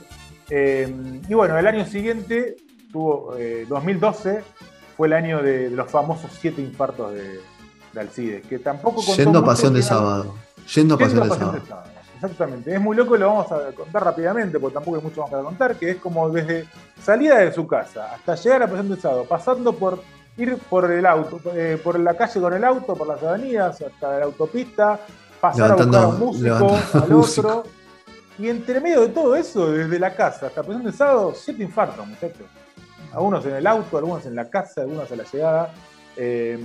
Eh, 0.50 0.88
y 1.28 1.34
bueno, 1.34 1.58
el 1.58 1.68
año 1.68 1.86
siguiente, 1.86 2.56
tuvo 2.92 3.36
eh, 3.38 3.66
2012, 3.68 4.44
fue 4.96 5.08
el 5.08 5.14
año 5.14 5.42
de, 5.42 5.70
los 5.70 5.90
famosos 5.90 6.32
siete 6.40 6.62
infartos 6.62 7.14
de, 7.14 7.40
de 7.94 8.00
Alcides, 8.00 8.46
que 8.48 8.60
tampoco 8.60 8.98
contó 9.06 9.16
Yendo 9.16 9.40
a 9.40 9.46
Pasión 9.46 9.74
de 9.74 9.82
Sábado. 9.84 10.34
Yendo 10.74 10.96
a 10.96 10.98
Pasión 10.98 11.22
Yendo 11.22 11.26
de 11.26 11.28
a 11.28 11.30
Pasión 11.30 11.40
Sábado. 11.40 11.60
de 11.64 11.68
Sábado. 11.68 11.90
Exactamente. 12.16 12.74
Es 12.74 12.82
muy 12.82 12.98
loco 12.98 13.16
y 13.16 13.20
lo 13.20 13.28
vamos 13.28 13.52
a 13.52 13.72
contar 13.74 14.04
rápidamente, 14.04 14.60
porque 14.60 14.74
tampoco 14.74 14.98
hay 14.98 15.04
mucho 15.04 15.22
más 15.22 15.30
para 15.30 15.44
contar, 15.44 15.76
que 15.76 15.92
es 15.92 15.98
como 15.98 16.30
desde 16.30 16.66
salida 17.04 17.38
de 17.38 17.54
su 17.54 17.68
casa 17.68 18.14
hasta 18.16 18.34
llegar 18.36 18.64
a 18.64 18.68
Pasión 18.68 18.90
de 18.90 18.98
Sábado, 18.98 19.26
pasando 19.30 19.74
por 19.74 20.02
ir 20.38 20.58
por 20.70 20.90
el 20.92 21.06
auto, 21.06 21.40
eh, 21.54 21.80
por 21.84 22.00
la 22.00 22.16
calle 22.16 22.40
con 22.42 22.54
el 22.54 22.64
auto, 22.64 22.96
por 22.96 23.08
las 23.08 23.22
avenidas, 23.22 23.82
hasta 23.82 24.18
la 24.20 24.26
autopista, 24.26 25.00
pasar 25.40 25.72
a 25.72 25.76
Levantando- 25.76 26.18
buscar 26.26 26.52
a 26.52 26.56
un 26.56 26.62
músico, 26.72 26.98
al 27.04 27.10
músico. 27.18 27.48
otro. 27.50 27.64
Y 28.40 28.50
entre 28.50 28.80
medio 28.80 29.02
de 29.02 29.10
todo 29.10 29.36
eso, 29.36 29.72
desde 29.72 30.00
la 30.00 30.14
casa 30.16 30.48
hasta 30.48 30.62
Pasión 30.64 30.84
de 30.84 30.92
Sábado, 30.92 31.34
siete 31.36 31.62
infartos, 31.64 32.06
muchachos. 32.08 32.46
Algunos 33.14 33.46
en 33.46 33.56
el 33.56 33.68
auto, 33.68 33.98
algunos 33.98 34.26
en 34.26 34.36
la 34.36 34.50
casa, 34.50 34.82
algunos 34.82 35.12
a 35.12 35.16
la 35.16 35.24
llegada. 35.24 35.74
Eh, 36.16 36.60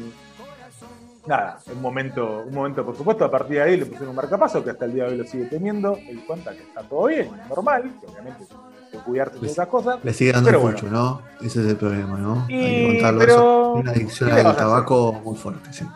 nada, 1.26 1.58
un 1.72 1.80
momento, 1.82 2.44
un 2.46 2.54
momento, 2.54 2.84
por 2.84 2.96
supuesto, 2.96 3.25
a 3.25 3.30
partir 3.30 3.56
de 3.56 3.62
ahí 3.62 3.76
le 3.76 3.87
pusieron 3.87 4.11
un 4.11 4.16
marcapaso 4.16 4.62
que 4.64 4.70
hasta 4.70 4.84
el 4.84 4.94
día 4.94 5.04
de 5.04 5.11
hoy 5.11 5.16
lo 5.18 5.25
sigue 5.25 5.46
teniendo. 5.46 5.96
Él 6.08 6.25
cuenta 6.26 6.52
que 6.52 6.62
está 6.62 6.82
todo 6.82 7.06
bien, 7.06 7.30
normal, 7.49 7.92
que 8.00 8.06
obviamente 8.06 8.44
que 8.90 8.99
cuidarse 8.99 9.38
de 9.38 9.46
esas 9.46 9.68
cosas. 9.68 9.99
Le 10.02 10.12
sigue 10.12 10.32
dando 10.32 10.49
Pero 10.49 10.58
el 10.58 10.62
bueno. 10.64 10.78
fucho, 10.78 10.90
¿no? 10.92 11.22
Ese 11.40 11.61
es 11.62 11.66
el 11.68 11.76
problema, 11.76 12.18
¿no? 12.18 12.44
Y- 12.49 12.54
Hay 12.56 12.87
que 12.87 12.92
contarlo. 12.94 13.18
pero- 13.20 13.32
Eso. 13.34 13.72
Una 13.75 13.90
adicción 13.92 14.28
¿qué 14.30 14.34
le 14.37 14.40
al 14.42 14.56
tabaco 14.56 15.12
muy 15.25 15.37
fuerte, 15.37 15.72
sí. 15.72 15.87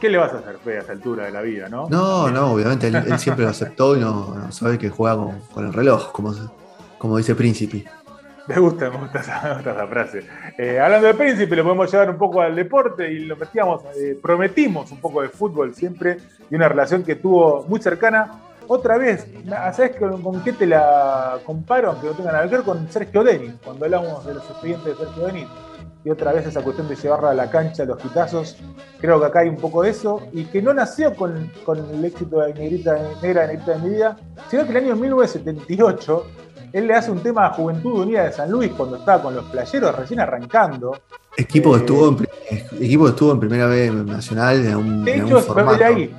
¿Qué 0.00 0.08
le 0.10 0.18
vas 0.18 0.32
a 0.32 0.38
hacer, 0.38 0.58
Fede, 0.58 0.76
a 0.76 0.80
esta 0.80 0.92
altura 0.92 1.24
de 1.26 1.30
la 1.32 1.40
vida, 1.42 1.68
no? 1.68 1.86
No, 1.88 2.30
no, 2.30 2.52
obviamente 2.52 2.88
él, 2.88 2.94
él 2.96 3.18
siempre 3.18 3.44
lo 3.44 3.50
aceptó 3.50 3.96
y 3.96 4.00
no, 4.00 4.34
no 4.34 4.52
sabe 4.52 4.78
que 4.78 4.88
juega 4.90 5.16
con, 5.16 5.38
con 5.52 5.66
el 5.66 5.72
reloj, 5.72 6.12
como, 6.12 6.34
como 6.98 7.16
dice 7.18 7.34
Príncipe. 7.34 7.84
Me 8.48 8.58
gusta, 8.58 8.90
me 8.90 8.98
gusta 8.98 9.20
esa, 9.20 9.86
frase. 9.86 10.22
Eh, 10.58 10.78
hablando 10.78 11.06
de 11.06 11.14
príncipe, 11.14 11.56
lo 11.56 11.62
podemos 11.62 11.90
llevar 11.90 12.10
un 12.10 12.18
poco 12.18 12.42
al 12.42 12.54
deporte 12.54 13.10
y 13.10 13.20
lo 13.20 13.36
metíamos, 13.36 13.82
eh, 13.96 14.18
prometimos 14.20 14.92
un 14.92 14.98
poco 14.98 15.22
de 15.22 15.30
fútbol 15.30 15.74
siempre 15.74 16.18
y 16.50 16.54
una 16.54 16.68
relación 16.68 17.02
que 17.02 17.16
tuvo 17.16 17.64
muy 17.66 17.80
cercana. 17.80 18.40
Otra 18.66 18.98
vez, 18.98 19.26
¿sabes 19.48 19.96
con, 19.96 20.22
con 20.22 20.42
qué 20.42 20.52
te 20.52 20.66
la 20.66 21.38
comparo? 21.44 21.90
Aunque 21.90 22.06
no 22.06 22.12
tenga 22.12 22.32
nada 22.32 22.46
ver 22.46 22.62
con 22.62 22.86
Sergio 22.90 23.24
Denis, 23.24 23.54
cuando 23.64 23.86
hablamos 23.86 24.26
de 24.26 24.34
los 24.34 24.50
expedientes 24.50 24.98
de 24.98 25.04
Sergio 25.04 25.26
Denis. 25.26 25.46
Y 26.04 26.10
otra 26.10 26.32
vez 26.32 26.46
esa 26.46 26.62
cuestión 26.62 26.86
de 26.86 26.96
llevarla 26.96 27.30
a 27.30 27.34
la 27.34 27.50
cancha, 27.50 27.84
los 27.86 27.96
quitazos, 27.96 28.58
creo 29.00 29.18
que 29.20 29.26
acá 29.26 29.40
hay 29.40 29.48
un 29.48 29.56
poco 29.56 29.82
de 29.82 29.90
eso, 29.90 30.20
y 30.32 30.44
que 30.44 30.60
no 30.60 30.74
nació 30.74 31.14
con, 31.14 31.50
el 31.66 32.04
éxito 32.04 32.40
de 32.40 32.52
Negrita, 32.52 32.98
Negra 33.22 33.42
de 33.42 33.54
Negrita 33.54 33.72
de 33.72 33.78
mi 33.78 33.94
vida, 33.94 34.16
sino 34.50 34.64
que 34.64 34.70
el 34.70 34.76
año 34.76 34.96
1978 34.96 36.26
él 36.74 36.86
le 36.88 36.94
hace 36.94 37.10
un 37.10 37.22
tema 37.22 37.46
a 37.46 37.50
Juventud 37.54 38.00
Unida 38.02 38.24
de 38.24 38.32
San 38.32 38.50
Luis 38.50 38.70
cuando 38.76 38.96
estaba 38.96 39.22
con 39.22 39.34
los 39.34 39.44
playeros 39.46 39.94
recién 39.96 40.20
arrancando. 40.20 40.98
Equipo, 41.36 41.70
que 41.72 41.76
Eh, 41.76 41.80
estuvo 41.80 42.08
en, 42.08 42.16
pri- 42.16 42.28
equipo 42.80 43.04
que 43.04 43.10
estuvo 43.10 43.32
en 43.32 43.40
primera 43.40 43.66
vez 43.66 43.92
nacional 43.92 44.64
en 44.66 44.76
un, 44.76 45.04
De 45.04 45.14
en 45.16 45.26
hecho, 45.26 45.40
formato. 45.40 45.78
de 45.78 45.84
ahí, 45.84 46.14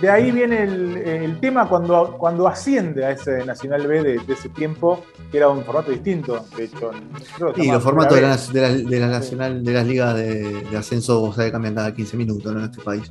de 0.00 0.10
ahí 0.10 0.30
viene 0.32 0.64
el, 0.64 0.96
el 0.96 1.40
tema 1.40 1.68
cuando, 1.68 2.16
cuando 2.18 2.48
asciende 2.48 3.04
a 3.04 3.12
ese 3.12 3.44
Nacional 3.44 3.86
B 3.86 4.02
de, 4.02 4.18
de 4.18 4.32
ese 4.32 4.48
tiempo, 4.48 5.04
que 5.30 5.38
era 5.38 5.48
un 5.48 5.62
formato 5.64 5.90
distinto. 5.92 6.44
De 6.56 6.64
hecho, 6.64 6.90
estaba 6.92 7.72
los 7.74 7.82
formatos 7.82 8.16
de 8.16 8.22
la, 8.22 8.36
de 8.36 8.60
la- 8.60 8.90
de 8.90 9.00
la 9.00 9.06
nacional, 9.08 9.64
de 9.64 9.72
las 9.72 9.86
ligas 9.86 10.16
de, 10.16 10.64
ascenso, 10.76 11.22
o 11.22 11.32
sea, 11.32 11.50
cambian 11.52 11.74
cada 11.76 11.94
15 11.94 12.16
minutos 12.16 12.52
¿no? 12.52 12.58
en 12.58 12.64
este 12.66 12.82
país. 12.82 13.08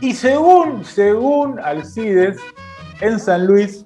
Y 0.00 0.12
según, 0.14 0.84
según 0.84 1.60
Alcides, 1.60 2.38
en 3.00 3.18
San 3.20 3.46
Luis 3.46 3.84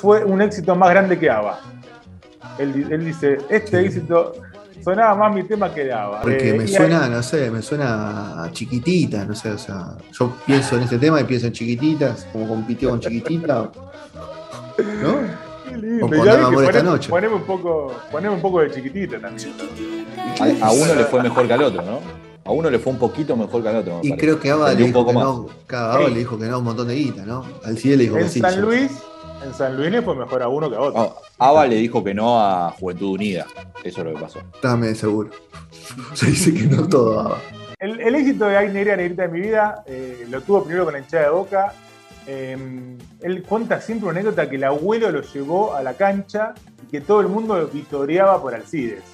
fue 0.00 0.24
un 0.24 0.40
éxito 0.42 0.74
más 0.74 0.90
grande 0.90 1.18
que 1.18 1.28
ABBA. 1.30 1.58
Él, 2.58 2.72
di- 2.72 2.86
él 2.94 3.04
dice, 3.04 3.38
este 3.50 3.80
Sí. 3.80 3.86
éxito 3.86 4.32
sonaba 4.82 5.14
más 5.16 5.34
mi 5.34 5.42
tema 5.42 5.72
que 5.72 5.92
ABBA. 5.92 6.20
Porque 6.22 6.50
Eh, 6.50 6.54
me 6.54 6.66
suena, 6.68 7.08
no 7.08 7.22
sé, 7.22 7.50
me 7.50 7.60
suena 7.62 8.44
a 8.44 8.52
chiquitita, 8.52 9.24
no 9.24 9.34
sé, 9.34 9.50
o 9.50 9.58
sea, 9.58 9.96
yo 10.18 10.32
pienso 10.46 10.76
en 10.76 10.82
este 10.84 10.98
tema 10.98 11.20
y 11.20 11.24
pienso 11.24 11.46
en 11.46 11.52
chiquititas, 11.52 12.26
como 12.32 12.46
compitió 12.48 12.90
con 12.90 13.00
chiquitita. 13.00 13.70
¿No? 15.02 15.16
qué 15.68 15.76
lindo. 15.76 16.06
o 16.06 16.08
con 16.10 16.28
Amor 16.28 16.64
esta 16.64 16.82
noche. 16.82 17.08
Poneme 17.10 17.34
un 17.34 17.42
poco, 17.42 17.92
poneme 18.12 18.34
un 18.34 18.40
poco 18.40 18.60
de 18.60 18.70
chiquitita 18.70 19.18
también. 19.18 19.52
A, 20.38 20.66
a 20.66 20.70
uno 20.72 20.94
le 20.94 21.04
fue 21.04 21.22
mejor 21.22 21.46
que 21.46 21.52
al 21.54 21.62
otro, 21.62 21.82
¿no? 21.82 22.00
A 22.44 22.52
uno 22.52 22.70
le 22.70 22.78
fue 22.78 22.92
un 22.92 22.98
poquito 22.98 23.36
mejor 23.36 23.62
que 23.62 23.68
al 23.68 23.76
otro. 23.76 23.94
me 23.98 24.00
Y 24.06 24.10
parece. 24.10 24.26
creo 24.26 24.40
que 24.40 24.50
Ava 24.52 24.70
le 24.72 24.84
dijo 24.84 25.04
que 25.06 25.12
no, 25.12 25.46
cada 25.66 26.00
Ey. 26.02 26.12
le 26.12 26.18
dijo 26.20 26.38
que 26.38 26.44
no 26.46 26.58
un 26.58 26.64
montón 26.64 26.86
de 26.88 26.94
guita, 26.94 27.24
¿no? 27.26 27.44
Al 27.64 27.76
CIE 27.76 27.96
le 27.96 28.04
dijo 28.04 28.14
que 28.16 28.22
En 28.22 28.30
sí. 28.30 28.40
San 28.40 28.54
yo- 28.54 28.60
Luis, 28.62 28.92
en 29.46 29.54
San 29.54 29.76
Luis 29.76 29.90
le 29.90 30.02
fue 30.02 30.14
mejor 30.16 30.42
a 30.42 30.48
uno 30.48 30.68
que 30.68 30.76
a 30.76 30.80
otro. 30.80 31.00
No, 31.02 31.14
Ava 31.38 31.66
le 31.66 31.76
dijo 31.76 32.02
que 32.04 32.14
no 32.14 32.40
a 32.40 32.70
Juventud 32.72 33.14
Unida. 33.14 33.46
Eso 33.84 34.00
es 34.00 34.06
lo 34.06 34.14
que 34.14 34.20
pasó. 34.20 34.40
Dame 34.62 34.94
seguro. 34.94 35.30
Se 36.14 36.26
dice 36.26 36.52
que 36.52 36.64
no 36.64 36.88
todo 36.88 37.20
Ava. 37.20 37.38
El, 37.78 38.00
el 38.00 38.14
éxito 38.14 38.46
de 38.46 38.56
Ay 38.56 38.70
Negra 38.72 38.96
Negrita 38.96 39.22
de 39.22 39.28
mi 39.28 39.40
vida 39.40 39.82
eh, 39.86 40.26
lo 40.30 40.40
tuvo 40.40 40.64
primero 40.64 40.84
con 40.84 40.94
la 40.94 41.00
hinchada 41.00 41.24
de 41.24 41.30
boca. 41.30 41.72
Eh, 42.26 42.56
él 43.22 43.42
cuenta 43.44 43.80
siempre 43.80 44.08
una 44.08 44.18
anécdota 44.18 44.48
que 44.48 44.56
el 44.56 44.64
abuelo 44.64 45.10
lo 45.10 45.22
llevó 45.22 45.74
a 45.74 45.82
la 45.82 45.94
cancha 45.94 46.54
y 46.82 46.86
que 46.90 47.00
todo 47.00 47.20
el 47.20 47.28
mundo 47.28 47.68
vitoreaba 47.72 48.40
por 48.42 48.54
Alcides, 48.54 49.04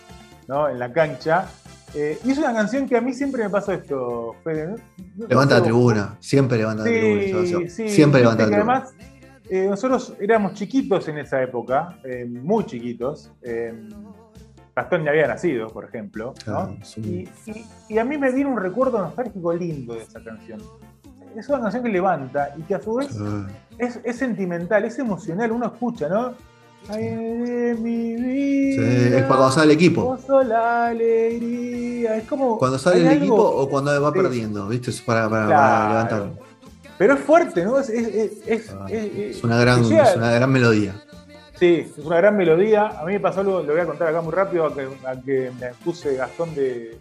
¿no? 0.48 0.68
En 0.68 0.78
la 0.78 0.92
cancha. 0.92 1.46
Eh, 1.94 2.18
y 2.24 2.30
es 2.30 2.38
una 2.38 2.54
canción 2.54 2.88
que 2.88 2.96
a 2.96 3.02
mí 3.02 3.12
siempre 3.12 3.42
me 3.44 3.50
pasa 3.50 3.74
esto, 3.74 4.34
Fede. 4.42 4.66
¿no? 4.68 4.76
No 5.16 5.26
Levanta 5.26 5.56
vos. 5.56 5.64
tribuna, 5.64 6.16
siempre 6.20 6.56
levanta 6.56 6.84
la 6.84 6.88
tribuna. 6.88 7.46
Sí, 7.46 7.68
sí. 7.68 7.88
Siempre 7.90 8.20
levanta 8.20 8.44
la 8.44 8.48
tribuna. 8.50 8.72
además, 8.76 8.94
eh, 9.54 9.66
nosotros 9.68 10.14
éramos 10.20 10.54
chiquitos 10.54 11.06
en 11.08 11.18
esa 11.18 11.42
época, 11.42 11.98
eh, 12.04 12.24
muy 12.24 12.64
chiquitos. 12.64 13.30
eh, 13.42 13.88
Gastón 14.74 15.04
ya 15.04 15.10
había 15.10 15.26
nacido, 15.28 15.68
por 15.68 15.84
ejemplo. 15.84 16.32
Y, 16.96 17.28
y- 17.46 17.66
y 17.90 17.98
a 17.98 18.04
mí 18.06 18.16
me 18.16 18.32
viene 18.32 18.48
un 18.50 18.56
recuerdo 18.56 18.98
nostálgico 18.98 19.52
lindo 19.52 19.92
de 19.92 20.00
esa 20.02 20.24
canción. 20.24 20.60
Es 21.36 21.46
una 21.50 21.60
canción 21.60 21.82
que 21.82 21.90
levanta 21.90 22.54
y 22.56 22.62
que 22.62 22.74
a 22.76 22.80
su 22.80 22.94
vez 22.94 23.14
Ah, 23.20 23.46
es, 23.78 24.00
es 24.02 24.16
sentimental, 24.16 24.84
es 24.86 24.98
emocional, 24.98 25.52
uno 25.52 25.66
escucha, 25.66 26.08
¿no? 26.08 26.32
Ay, 26.88 27.04
de 27.04 27.76
mi 27.78 28.14
vida. 28.16 28.82
Sí, 28.82 29.04
es 29.14 29.22
para 29.24 29.26
cuando 29.28 29.50
sale 29.50 29.72
el 29.72 29.78
equipo. 29.78 30.18
la 30.44 30.86
alegría. 30.86 32.16
Es 32.16 32.24
como. 32.26 32.58
Cuando 32.58 32.78
sale 32.78 33.00
el 33.02 33.08
algo- 33.08 33.18
equipo 33.18 33.36
o 33.42 33.68
cuando 33.68 34.00
va 34.02 34.10
Sí. 34.12 34.18
perdiendo, 34.18 34.68
¿viste? 34.68 34.90
Para, 35.04 35.28
para, 35.28 35.46
Claro. 35.46 35.60
para 35.60 35.88
levantarlo. 35.88 36.51
Pero 37.02 37.14
es 37.14 37.20
fuerte, 37.20 37.64
¿no? 37.64 37.80
Es, 37.80 37.88
es, 37.88 38.32
es, 38.46 38.70
Ah, 38.70 38.86
es- 38.88 39.36
Es 39.38 39.42
una 39.42 39.58
gran, 39.58 39.80
es 39.82 40.16
una 40.16 40.30
gran 40.30 40.52
melodía. 40.52 40.94
Sí, 41.58 41.88
es 41.98 42.04
una 42.04 42.18
gran 42.18 42.36
melodía. 42.36 42.86
A 42.96 43.04
mí 43.04 43.14
me 43.14 43.18
pasó 43.18 43.40
algo, 43.40 43.60
lo 43.60 43.72
voy 43.72 43.80
a 43.80 43.86
contar 43.86 44.06
acá 44.06 44.20
muy 44.20 44.32
rápido, 44.32 44.66
a 44.66 44.72
que, 44.72 44.82
a 45.04 45.20
que 45.20 45.50
me 45.60 45.70
puse 45.84 46.14
Gastón 46.14 46.54
de, 46.54 46.96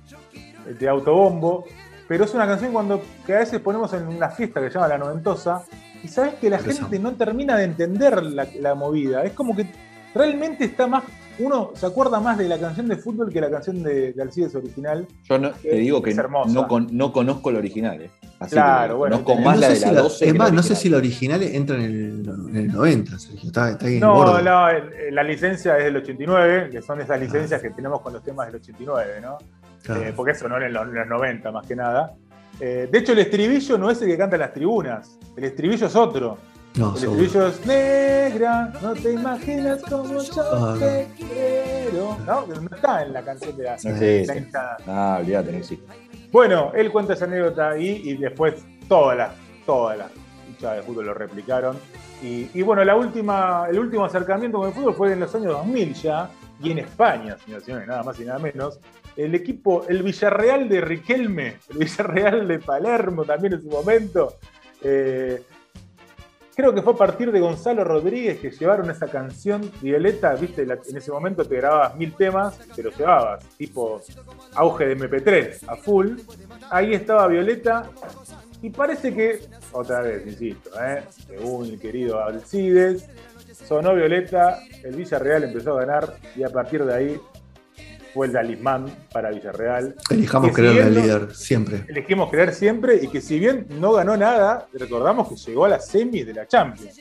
de 0.80 0.90
autobombo. 0.90 1.66
Pero 2.08 2.24
es 2.26 2.34
una 2.34 2.48
canción 2.48 2.74
cuando 2.74 3.00
que 3.28 3.36
a 3.36 3.40
veces 3.42 3.60
ponemos 3.60 3.94
en 3.94 4.08
una 4.08 4.30
fiesta 4.30 4.60
que 4.60 4.70
se 4.70 4.74
llama 4.74 4.88
La 4.88 4.98
Noventosa 4.98 5.62
y 6.04 6.08
sabes 6.08 6.34
que 6.34 6.50
la 6.50 6.58
gente 6.58 6.98
no 6.98 7.14
termina 7.14 7.56
de 7.56 7.66
entender 7.66 8.24
la, 8.24 8.48
la 8.60 8.74
movida. 8.74 9.24
Es 9.24 9.34
como 9.34 9.56
que 9.56 9.68
realmente 10.16 10.66
está 10.66 10.88
más. 10.88 11.04
Uno 11.42 11.72
se 11.74 11.86
acuerda 11.86 12.20
más 12.20 12.38
de 12.38 12.48
la 12.48 12.60
canción 12.60 12.88
de 12.88 12.96
fútbol 12.98 13.32
que 13.32 13.42
la 13.42 13.50
canción 13.50 13.82
de, 13.84 14.14
de 14.14 14.22
Alcides 14.22 14.54
original. 14.56 15.08
Yo 15.30 15.38
no, 15.40 15.52
te 15.52 15.76
digo 15.76 16.02
que 16.02 16.14
no, 16.14 16.68
con- 16.68 16.88
no 16.96 17.12
conozco 17.12 17.50
el 17.50 17.56
original. 17.58 18.02
¿eh? 18.02 18.12
Así 18.40 18.56
Claro, 18.56 18.94
que 18.94 18.98
bueno, 18.98 19.24
conozco 19.24 19.44
más 19.44 19.56
no 19.56 19.62
la 19.62 19.68
sé 19.68 19.74
de 19.74 19.80
si 19.80 19.86
la 19.86 19.92
la- 19.94 20.02
12. 20.02 20.28
es 20.28 20.36
más, 20.36 20.50
la 20.50 20.56
no 20.56 20.64
sé 20.64 20.76
si 20.76 20.90
la 20.90 20.98
original 20.98 21.44
entra 21.44 21.76
en 21.78 21.82
el, 21.82 22.50
en 22.50 22.56
el 22.58 22.68
90, 22.72 23.20
Sergio. 23.20 23.48
Está, 23.48 23.70
está 23.72 23.86
ahí 23.88 24.00
No, 24.00 24.14
gordo. 24.16 24.42
no, 24.42 24.68
la 25.12 25.24
licencia 25.24 25.78
es 25.78 25.86
del 25.86 25.98
89, 25.98 26.70
que 26.72 26.82
son 26.82 27.02
esas 27.02 27.20
licencias 27.20 27.62
que 27.62 27.70
tenemos 27.72 28.02
con 28.02 28.14
los 28.14 28.24
temas 28.24 28.48
del 28.48 28.56
89, 28.58 29.20
¿no? 29.22 29.38
Claro. 29.84 30.02
Eh, 30.04 30.14
porque 30.16 30.32
eso 30.34 30.48
no 30.48 30.58
era 30.58 30.68
en 30.68 30.74
los, 30.74 30.88
en 30.88 30.94
los 30.96 31.08
90 31.08 31.52
más 31.52 31.66
que 31.66 31.76
nada. 31.76 32.14
Eh, 32.60 32.88
de 32.92 32.98
hecho, 33.00 33.14
el 33.14 33.20
estribillo 33.20 33.78
no 33.78 33.90
es 33.90 34.02
el 34.02 34.08
que 34.10 34.18
canta 34.18 34.36
en 34.36 34.42
las 34.42 34.54
tribunas, 34.54 35.18
el 35.36 35.44
estribillo 35.46 35.88
es 35.88 35.96
otro. 35.96 36.38
No, 36.76 36.94
El 36.94 36.98
seguro. 37.00 37.22
estribillo 37.24 37.48
es 37.48 37.66
negra, 37.66 38.74
no 38.82 38.94
te 38.94 39.12
imaginas 39.14 39.82
cómo 39.90 40.22
yo 40.22 40.42
Ah, 40.54 40.76
te 40.80 41.08
quiero. 41.18 42.18
¿No? 42.26 42.46
Pero 42.48 42.62
no 42.62 42.76
está 42.76 43.04
en 43.04 43.14
la 43.14 43.22
canción 43.24 43.58
de 43.58 43.64
la, 43.64 43.78
la 43.84 44.36
hinchada. 44.38 44.78
Ah, 44.88 45.18
olvídate, 45.20 45.52
no 45.52 45.58
existe. 45.58 45.86
Bueno, 46.32 46.72
él 46.74 46.92
cuenta 46.92 47.14
esa 47.14 47.26
anécdota 47.26 47.72
ahí 47.72 48.02
y 48.06 48.16
después 48.18 48.56
todas 48.88 49.18
las, 49.18 49.32
todas 49.66 49.98
las 49.98 50.12
hinchadas 50.48 50.78
de 50.78 50.84
fútbol 50.84 51.08
lo 51.08 51.14
replicaron. 51.14 51.78
Y, 52.24 52.50
y 52.54 52.62
bueno, 52.62 52.84
la 52.86 52.96
última, 52.96 53.66
el 53.70 53.80
último 53.80 54.06
acercamiento 54.06 54.60
con 54.60 54.68
el 54.70 54.74
fútbol 54.74 54.94
fue 54.94 55.12
en 55.14 55.20
los 55.22 55.34
años 55.36 55.54
2000 55.54 55.94
ya, 55.96 56.30
y 56.64 56.72
en 56.72 56.78
España, 56.78 57.36
señoras 57.44 57.64
y 57.64 57.66
señores, 57.66 57.88
nada 57.88 58.04
más 58.04 58.20
y 58.20 58.26
nada 58.26 58.40
menos. 58.40 58.80
El 59.18 59.36
equipo, 59.36 59.86
el 59.90 60.04
Villarreal 60.04 60.70
de 60.70 60.80
Riquelme, 60.80 61.58
el 61.70 61.78
Villarreal 61.80 62.48
de 62.48 62.60
Palermo 62.60 63.26
también 63.26 63.54
en 63.54 63.62
su 63.62 63.68
momento. 63.70 64.36
eh, 64.84 65.42
creo 66.56 66.74
que 66.74 66.82
fue 66.82 66.94
a 66.94 66.98
partir 66.98 67.32
de 67.32 67.40
Gonzalo 67.40 67.84
Rodríguez 67.84 68.40
que 68.40 68.52
llevaron 68.52 68.90
esa 68.90 69.08
canción 69.08 69.72
Violeta, 69.82 70.34
viste, 70.36 70.64
en 70.64 70.98
ese 70.98 71.12
momento 71.12 71.46
te 71.46 71.56
grababas 71.56 71.96
mil 71.96 72.14
temas, 72.14 72.58
te 72.76 72.84
los 72.84 72.98
llevabas, 72.98 73.44
tipo 73.58 74.02
auge 74.56 74.88
de 74.88 74.98
MP3 74.98 75.68
a 75.68 75.76
full. 75.76 76.18
Ahí 76.70 76.94
estaba 76.94 77.28
Violeta 77.28 77.90
y 78.62 78.70
parece 78.70 79.14
que, 79.14 79.40
otra 79.72 80.02
vez, 80.02 80.26
insisto, 80.28 80.70
¿eh? 80.82 81.04
según 81.28 81.66
el 81.66 81.80
querido 81.80 82.24
Alcides, 82.24 83.08
sonó 83.54 83.96
Violeta, 83.96 84.60
el 84.84 84.96
Villarreal 84.96 85.46
empezó 85.46 85.78
a 85.78 85.86
ganar 85.86 86.16
y 86.36 86.44
a 86.44 86.50
partir 86.50 86.86
de 86.86 86.94
ahí 86.94 87.22
fue 88.14 88.28
el 88.28 88.34
talismán 88.34 88.86
para 89.12 89.30
Villarreal. 89.32 89.96
Elijamos 90.10 90.50
que 90.50 90.56
creerle 90.56 90.84
al 90.84 90.94
líder, 90.94 91.36
siempre. 91.36 91.86
Elegimos 91.88 92.30
creer 92.30 92.54
siempre 92.54 92.96
y 93.02 93.08
que 93.08 93.22
si 93.22 93.40
bien 93.40 93.68
no 93.80 93.94
ganó 93.94 94.16
nada, 94.18 94.68
recordamos 94.74 95.30
que 95.30 95.36
llegó 95.36 95.66
a 95.66 95.70
la 95.70 95.80
semis 95.80 96.26
de 96.26 96.34
la 96.34 96.48
Champions. 96.48 97.00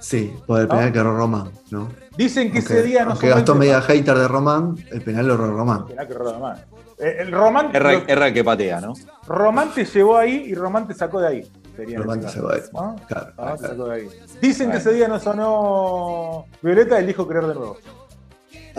Sí, 0.00 0.32
por 0.46 0.60
el 0.60 0.68
¿No? 0.68 0.74
penal 0.76 0.92
que 0.92 0.98
erró 1.00 1.16
Román, 1.16 1.50
¿no? 1.70 1.88
Dicen 2.16 2.52
que 2.52 2.58
Aunque, 2.58 2.74
ese 2.74 2.82
día 2.84 3.04
no 3.04 3.10
aunque 3.12 3.28
Gastón 3.28 3.46
solamente- 3.56 3.66
media 3.74 3.82
hater 3.82 4.18
de 4.18 4.28
Román, 4.28 4.76
el 4.90 5.02
penal 5.02 5.26
lo 5.26 5.34
erró 5.34 5.56
Román. 5.56 5.86
Penal 5.86 6.06
que 6.06 6.12
erró 6.14 6.32
Román. 6.32 6.64
Eh, 7.00 7.16
el 7.20 7.32
Román, 7.32 7.70
Erra, 7.74 7.92
lo- 7.92 8.04
erra 8.08 8.26
el 8.28 8.34
que 8.34 8.44
patea, 8.44 8.80
¿no? 8.80 8.94
Román 9.26 9.72
te 9.74 9.84
llevó 9.84 10.16
ahí 10.16 10.44
y 10.48 10.54
Román 10.54 10.86
te 10.86 10.94
sacó 10.94 11.20
de 11.20 11.28
ahí. 11.28 11.52
en 11.78 11.96
Román 12.02 12.18
este 12.18 12.32
te 12.32 12.34
sacó 12.38 12.48
de 12.48 12.56
ahí. 12.56 12.62
¿No? 12.72 12.96
Claro. 13.06 13.32
Ah, 13.38 13.54
te 13.60 13.68
sacó 13.68 13.84
de 13.86 13.94
ahí. 13.94 14.08
Dicen 14.40 14.70
que 14.70 14.78
ese 14.78 14.92
día 14.92 15.06
no 15.06 15.20
sonó 15.20 16.46
Violeta, 16.62 16.98
elijo 16.98 17.26
creer 17.28 17.46
de 17.46 17.54
nuevo. 17.54 17.76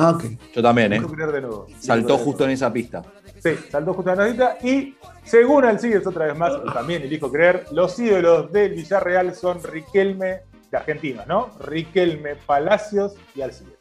Ah, 0.01 0.11
ok. 0.11 0.23
Yo 0.55 0.61
también, 0.61 0.93
¿eh? 0.93 0.95
Elijo 0.95 1.11
creer 1.11 1.31
de 1.33 1.41
nuevo. 1.41 1.67
Saltó 1.77 2.17
justo 2.17 2.45
en 2.45 2.51
esa 2.51 2.71
pista. 2.71 3.01
de. 3.01 3.55
Sí, 3.55 3.63
saltó 3.69 3.93
justo 3.93 4.11
en 4.11 4.17
la 4.17 4.25
notita. 4.27 4.57
Y 4.63 4.95
según 5.25 5.65
Alcides, 5.65 6.07
otra 6.07 6.25
vez 6.27 6.37
más, 6.37 6.53
también 6.73 7.01
elijo 7.01 7.29
creer, 7.29 7.65
los 7.71 7.99
ídolos 7.99 8.49
del 8.51 8.75
Villarreal 8.75 9.35
son 9.35 9.61
Riquelme, 9.61 10.41
de 10.71 10.77
Argentina, 10.77 11.25
¿no? 11.27 11.49
Riquelme, 11.59 12.35
Palacios 12.35 13.15
y 13.35 13.41
Alcides. 13.41 13.73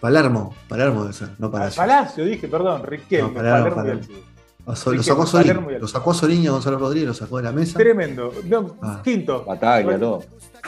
Palermo, 0.00 0.54
Palermo 0.68 1.04
ser, 1.12 1.30
no 1.38 1.48
Ah, 1.48 1.50
Palacio. 1.50 1.82
Palacio, 1.82 2.24
dije, 2.24 2.48
perdón, 2.48 2.84
Riquelme, 2.84 3.28
No, 3.28 3.34
Palermo, 3.34 3.58
Palermo, 3.58 3.76
y. 3.76 3.98
Alcides. 3.98 4.37
Lo, 4.68 4.76
so- 4.76 4.92
lo 4.92 5.02
sacó 5.02 5.22
a 5.22 5.26
Solín, 5.26 5.66
lo 5.80 5.88
sacó 5.88 6.10
a 6.10 6.14
Soliño 6.14 6.52
Gonzalo 6.52 6.78
Rodríguez, 6.78 7.08
lo 7.08 7.14
sacó 7.14 7.38
de 7.38 7.42
la 7.44 7.52
mesa. 7.52 7.78
Tremendo. 7.78 8.30
No, 8.44 8.76
Ah. 8.82 9.00
Quinto. 9.02 9.42
Bataglia, 9.44 9.98
todo. 9.98 10.22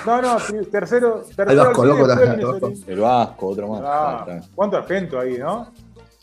No, 0.06 0.22
no, 0.22 0.36
tercero. 0.70 1.22
tercero 1.36 1.50
El 1.50 1.56
Vasco, 1.58 1.84
loco, 1.84 2.04
el 2.06 3.50
otro 3.52 3.68
más. 3.68 3.82
Ah, 3.84 4.40
cuánto 4.54 4.78
argento 4.78 5.18
ahí, 5.20 5.36
¿no? 5.36 5.70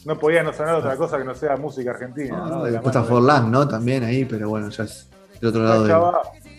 No 0.06 0.18
podía 0.18 0.42
no 0.42 0.54
sonar 0.54 0.76
otra 0.76 0.96
cosa 0.96 1.18
que 1.20 1.24
no 1.24 1.36
sea 1.36 1.56
música 1.58 1.92
argentina. 1.92 2.42
Ah, 2.44 2.48
¿no? 2.50 2.64
De 2.64 2.72
la 2.72 2.80
después 2.80 2.96
está 2.96 3.08
Forlán, 3.08 3.52
¿no? 3.52 3.68
También 3.68 4.04
ahí, 4.04 4.26
pero 4.26 4.50
bueno, 4.50 4.70
ya 4.70 4.84
es 4.86 5.10
del 5.40 5.50
otro 5.50 5.64
lado 5.64 5.84
del. 5.84 5.96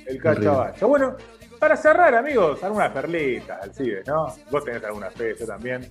El 0.06 0.22
cachabacho. 0.22 0.86
Bueno, 0.86 1.16
para 1.58 1.76
cerrar, 1.76 2.14
amigos, 2.14 2.62
algunas 2.62 2.92
perlitas, 2.92 3.60
Alcides, 3.62 4.06
¿no? 4.06 4.28
Vos 4.52 4.64
tenés 4.64 4.84
alguna 4.84 5.10
fe, 5.10 5.34
yo 5.38 5.46
también. 5.46 5.90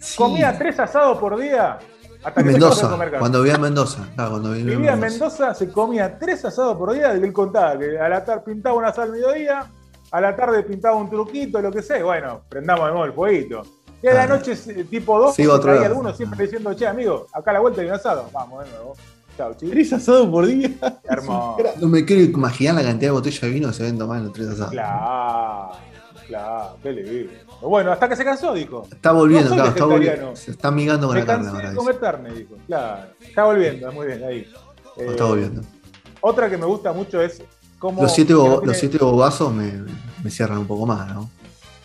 Sí. 0.00 0.16
Comía 0.16 0.56
tres 0.58 0.78
asados 0.80 1.16
por 1.18 1.38
día 1.38 1.78
hasta 2.24 2.42
que 2.42 2.50
Mendoza, 2.50 2.88
comer 2.90 3.08
carne. 3.08 3.18
cuando 3.20 3.38
vivía 3.42 3.54
en 3.56 3.60
Mendoza. 3.60 4.08
Claro, 4.14 4.30
cuando 4.30 4.50
vivía 4.52 4.72
en 4.72 4.78
Vivía 4.78 4.92
en 4.94 5.00
Mendoza. 5.00 5.38
Mendoza, 5.44 5.54
se 5.54 5.68
comía 5.70 6.18
tres 6.18 6.44
asados 6.44 6.76
por 6.76 6.92
día, 6.92 7.12
él 7.12 7.32
contaba 7.32 7.78
que 7.78 7.98
a 7.98 8.08
la 8.08 8.24
tarde 8.24 8.42
pintaba 8.46 8.76
un 8.76 8.84
asado 8.84 9.02
al 9.02 9.12
mediodía, 9.12 9.66
a 10.10 10.20
la 10.20 10.34
tarde 10.34 10.62
pintaba 10.62 10.96
un 10.96 11.10
truquito, 11.10 11.60
lo 11.60 11.70
que 11.70 11.82
sea, 11.82 12.02
bueno, 12.04 12.42
prendamos 12.48 12.86
de 12.86 12.90
nuevo 12.92 13.04
el 13.06 13.12
fueguito. 13.12 13.62
Y 14.02 14.06
a 14.08 14.14
la 14.14 14.26
noche, 14.26 14.54
tipo 14.90 15.18
2, 15.18 15.34
Se 15.34 15.42
iba 15.42 15.54
a 15.54 15.56
otro 15.56 15.70
hay 15.72 15.78
lado. 15.78 15.88
algunos 15.90 16.16
siempre 16.16 16.44
diciendo, 16.44 16.74
che, 16.74 16.86
amigo, 16.86 17.26
acá 17.32 17.50
a 17.52 17.54
la 17.54 17.60
vuelta 17.60 17.80
hay 17.80 17.86
un 17.88 17.94
asado, 17.94 18.28
vamos 18.32 18.64
de 18.64 18.70
nuevo. 18.70 18.94
Chao, 19.36 19.52
chicos. 19.54 19.70
Tres 19.72 19.92
asados 19.94 20.28
por 20.28 20.46
día. 20.46 20.70
Hermoso. 21.04 21.56
No 21.80 21.88
me 21.88 22.04
quiero 22.04 22.22
imaginar 22.22 22.74
la 22.76 22.82
cantidad 22.82 23.08
de 23.08 23.12
botellas 23.12 23.40
de 23.40 23.48
vino 23.48 23.68
que 23.68 23.74
se 23.74 23.82
ven 23.82 23.98
tomar 23.98 24.18
en 24.18 24.24
los 24.24 24.32
tres 24.34 24.48
asados. 24.48 24.70
Claro, 24.72 25.70
claro, 26.26 26.76
qué 26.82 26.92
lindo. 26.92 27.32
Bueno, 27.62 27.92
hasta 27.92 28.08
que 28.08 28.16
se 28.16 28.24
cansó, 28.24 28.52
dijo. 28.54 28.86
Está 28.90 29.12
volviendo, 29.12 29.50
No 29.50 29.54
claro, 29.56 29.70
está 29.70 29.84
volviendo. 29.84 30.36
Se 30.36 30.50
está 30.50 30.70
migando 30.70 31.06
con 31.06 31.14
Me 31.14 31.20
la 31.20 31.26
carne 31.26 31.48
ahora. 31.48 31.70
de 31.70 31.76
comer 31.76 31.98
carne, 31.98 32.30
dijo. 32.34 32.56
Claro, 32.66 33.06
está 33.20 33.44
volviendo, 33.44 33.92
muy 33.92 34.06
bien, 34.06 34.24
ahí. 34.24 34.38
Eh, 34.96 35.06
está 35.10 35.24
volviendo. 35.24 35.62
Otra 36.20 36.48
que 36.48 36.56
me 36.56 36.66
gusta 36.66 36.92
mucho 36.92 37.20
es 37.20 37.42
cómo. 37.78 38.02
Los 38.02 38.12
siete, 38.14 38.34
bo- 38.34 38.62
los 38.64 38.76
siete 38.76 38.98
bobazos 38.98 39.52
me, 39.52 39.72
me 40.22 40.30
cierran 40.30 40.58
un 40.58 40.66
poco 40.66 40.86
más, 40.86 41.12
¿no? 41.14 41.28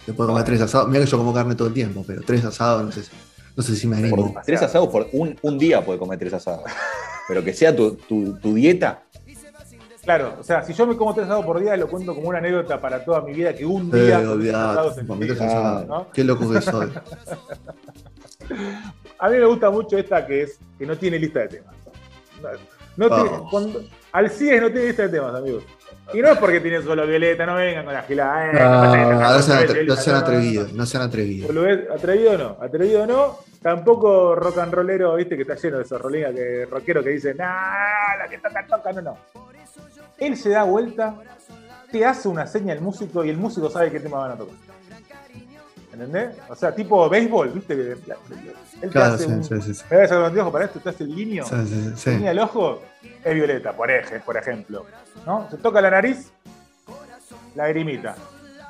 Después 0.07 0.25
de 0.27 0.31
comer 0.33 0.45
tres 0.45 0.61
asados. 0.61 0.87
Mira 0.89 1.03
que 1.05 1.09
yo 1.11 1.17
como 1.17 1.33
carne 1.33 1.55
todo 1.55 1.67
el 1.67 1.73
tiempo, 1.73 2.03
pero 2.07 2.21
tres 2.23 2.43
asados 2.45 2.83
no 2.83 2.91
sé, 2.91 3.03
si- 3.03 3.11
no 3.55 3.63
sé 3.63 3.75
si 3.75 3.87
me 3.87 3.97
animo. 3.97 4.33
Por 4.33 4.43
tres 4.43 4.61
asados 4.61 4.87
por 4.89 5.07
un, 5.13 5.37
un 5.41 5.57
día 5.59 5.83
puede 5.85 5.99
comer 5.99 6.17
tres 6.17 6.33
asados. 6.33 6.63
Pero 7.27 7.43
que 7.43 7.53
sea 7.53 7.75
tu, 7.75 7.95
tu, 7.95 8.37
tu 8.39 8.53
dieta. 8.55 9.03
Claro, 10.09 10.37
o 10.39 10.43
sea, 10.43 10.63
si 10.63 10.73
yo 10.73 10.87
me 10.87 10.97
como 10.97 11.13
tres 11.13 11.25
asados 11.27 11.45
por 11.45 11.59
día, 11.59 11.77
lo 11.77 11.87
cuento 11.87 12.15
como 12.15 12.29
una 12.29 12.39
anécdota 12.39 12.81
para 12.81 13.05
toda 13.05 13.21
mi 13.21 13.31
vida 13.31 13.53
que 13.53 13.63
un 13.63 13.91
Eh, 13.93 14.05
día. 14.05 14.17
tres 14.17 14.27
olvidate, 14.27 15.01
en 15.01 15.19
mi 15.19 15.25
vida. 15.27 15.85
¿no? 15.87 16.07
Qué 16.11 16.23
loco 16.23 16.49
que 16.49 16.61
soy. 16.61 16.91
A 19.19 19.29
mí 19.29 19.37
me 19.37 19.45
gusta 19.45 19.69
mucho 19.69 19.99
esta 19.99 20.25
que 20.25 20.41
es 20.41 20.57
que 20.79 20.87
no 20.87 20.97
tiene 20.97 21.19
lista 21.19 21.41
de 21.41 21.47
temas. 21.49 21.75
No, 22.97 23.07
no 23.07 23.15
tiene- 23.23 23.37
cuando- 23.51 23.83
Alcides 24.11 24.61
no 24.63 24.71
tiene 24.71 24.87
lista 24.87 25.03
de 25.03 25.09
temas, 25.09 25.35
amigos. 25.35 25.63
Y 26.11 26.21
no 26.21 26.29
es 26.29 26.37
porque 26.39 26.59
tiene 26.59 26.81
solo 26.81 27.05
Violeta, 27.05 27.45
no 27.45 27.53
vengan 27.53 27.85
con 27.85 27.93
la 27.93 28.01
gilada. 28.01 28.49
Eh, 28.49 28.53
No, 28.53 29.35
no 29.35 29.41
sean, 29.43 29.59
atrevidos, 29.63 29.99
no 30.73 30.85
sean 30.87 31.03
atrevidos. 31.03 31.51
Atrevido 31.93 32.35
no, 32.35 32.57
atrevido 32.59 33.05
no. 33.05 33.37
Tampoco 33.61 34.35
rock 34.35 34.59
and 34.59 34.73
rollero, 34.73 35.15
viste, 35.15 35.35
que 35.35 35.41
está 35.41 35.55
lleno 35.55 35.77
de 35.77 35.83
esos 35.83 36.01
rolingas 36.01 36.33
que 36.33 36.65
rockero 36.65 37.03
que 37.03 37.09
dicen, 37.09 37.37
nah, 37.37 38.15
la 38.17 38.27
que 38.29 38.37
toca, 38.37 38.65
toca, 38.65 38.93
no, 38.93 39.01
no. 39.01 39.17
Él 40.17 40.37
se 40.37 40.49
da 40.49 40.63
vuelta, 40.63 41.15
te 41.91 42.05
hace 42.05 42.29
una 42.29 42.47
seña 42.47 42.73
al 42.73 42.81
músico 42.81 43.23
y 43.25 43.29
el 43.29 43.37
músico 43.37 43.69
sabe 43.69 43.91
qué 43.91 43.99
tema 43.99 44.19
van 44.19 44.31
a 44.31 44.35
tocar. 44.35 44.55
¿Entendés? 45.91 46.37
O 46.47 46.55
sea, 46.55 46.73
tipo 46.73 47.09
béisbol, 47.09 47.49
viste, 47.49 47.75
que 47.75 47.91
él 47.91 48.01
te 48.79 48.87
Claro, 48.87 49.15
hace 49.15 49.25
sí, 49.25 49.31
un. 49.31 49.87
Me 49.89 50.03
el 50.05 50.13
anteojo 50.13 50.51
para 50.51 50.65
esto, 50.65 50.79
te 50.79 50.89
hace 50.89 51.03
el 51.03 51.13
guiño. 51.13 51.43
Sí, 51.43 51.55
sí, 51.65 51.67
sí, 51.67 51.91
sí. 51.97 52.09
Guiña 52.11 52.31
el 52.31 52.39
ojo, 52.39 52.81
es 53.23 53.35
violeta, 53.35 53.73
por, 53.73 53.91
eje, 53.91 54.21
por 54.21 54.37
ejemplo. 54.37 54.85
¿no? 55.25 55.49
Se 55.51 55.57
toca 55.57 55.81
la 55.81 55.89
nariz, 55.89 56.31
lagrimita. 57.55 58.15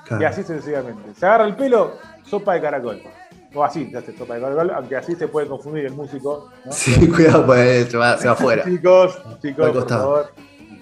Claro. 0.05 0.23
Y 0.23 0.25
así 0.25 0.41
sucesivamente. 0.41 1.13
Se 1.13 1.25
agarra 1.27 1.45
el 1.45 1.55
pelo, 1.55 1.97
sopa 2.23 2.55
de 2.55 2.61
caracol. 2.61 3.03
O 3.53 3.63
así 3.63 3.89
se 3.89 3.97
hace 3.97 4.15
sopa 4.15 4.35
de 4.35 4.41
caracol, 4.41 4.71
aunque 4.75 4.95
así 4.95 5.15
se 5.15 5.27
puede 5.27 5.47
confundir 5.47 5.85
el 5.85 5.93
músico. 5.93 6.49
¿no? 6.65 6.71
Sí, 6.71 7.07
cuidado, 7.15 7.45
pues 7.45 7.89
se 7.89 7.97
va, 7.97 8.17
se 8.17 8.27
va 8.27 8.33
afuera. 8.33 8.63
Chicos, 8.63 9.17
chicos, 9.41 9.65
Al 9.65 9.71
por 9.71 9.81
costado. 9.81 10.01
favor. 10.03 10.31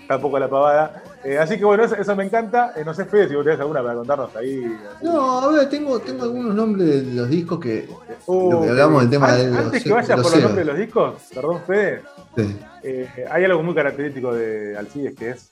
Tampoco 0.08 0.40
la 0.40 0.50
pavada. 0.50 1.04
Eh, 1.26 1.38
así 1.38 1.58
que 1.58 1.66
bueno, 1.66 1.84
eso, 1.84 1.96
eso 1.96 2.16
me 2.16 2.24
encanta. 2.24 2.72
Eh, 2.78 2.84
no 2.86 2.94
sé, 2.94 3.04
Fede, 3.06 3.28
si 3.28 3.36
vos 3.36 3.44
tenés 3.44 3.60
alguna 3.60 3.82
para 3.84 3.96
contarnos 3.96 4.34
ahí. 4.38 4.66
No, 5.02 5.40
a 5.40 5.52
ver, 5.52 5.70
tengo, 5.70 6.00
tengo 6.00 6.24
algunos 6.24 6.56
nombres 6.56 7.06
de 7.08 7.14
los 7.14 7.30
discos 7.30 7.60
que. 7.60 7.90
Uh, 8.26 8.52
lo 8.54 8.62
que 8.62 8.70
hablamos 8.70 9.02
del 9.02 9.10
tema 9.10 9.28
an- 9.34 9.38
de 9.38 9.50
los- 9.50 9.60
Antes 9.66 9.84
que 9.84 9.92
vayas 9.92 10.22
por 10.22 10.32
los 10.32 10.42
nombres 10.44 10.66
de 10.66 10.72
los 10.72 10.78
discos, 10.78 11.14
perdón, 11.34 11.62
Fede, 11.68 12.02
sí. 12.38 12.58
eh, 12.84 13.26
hay 13.30 13.44
algo 13.44 13.62
muy 13.64 13.76
característico 13.76 14.34
de 14.34 14.78
Alcides 14.78 15.14
que 15.16 15.30
es. 15.32 15.52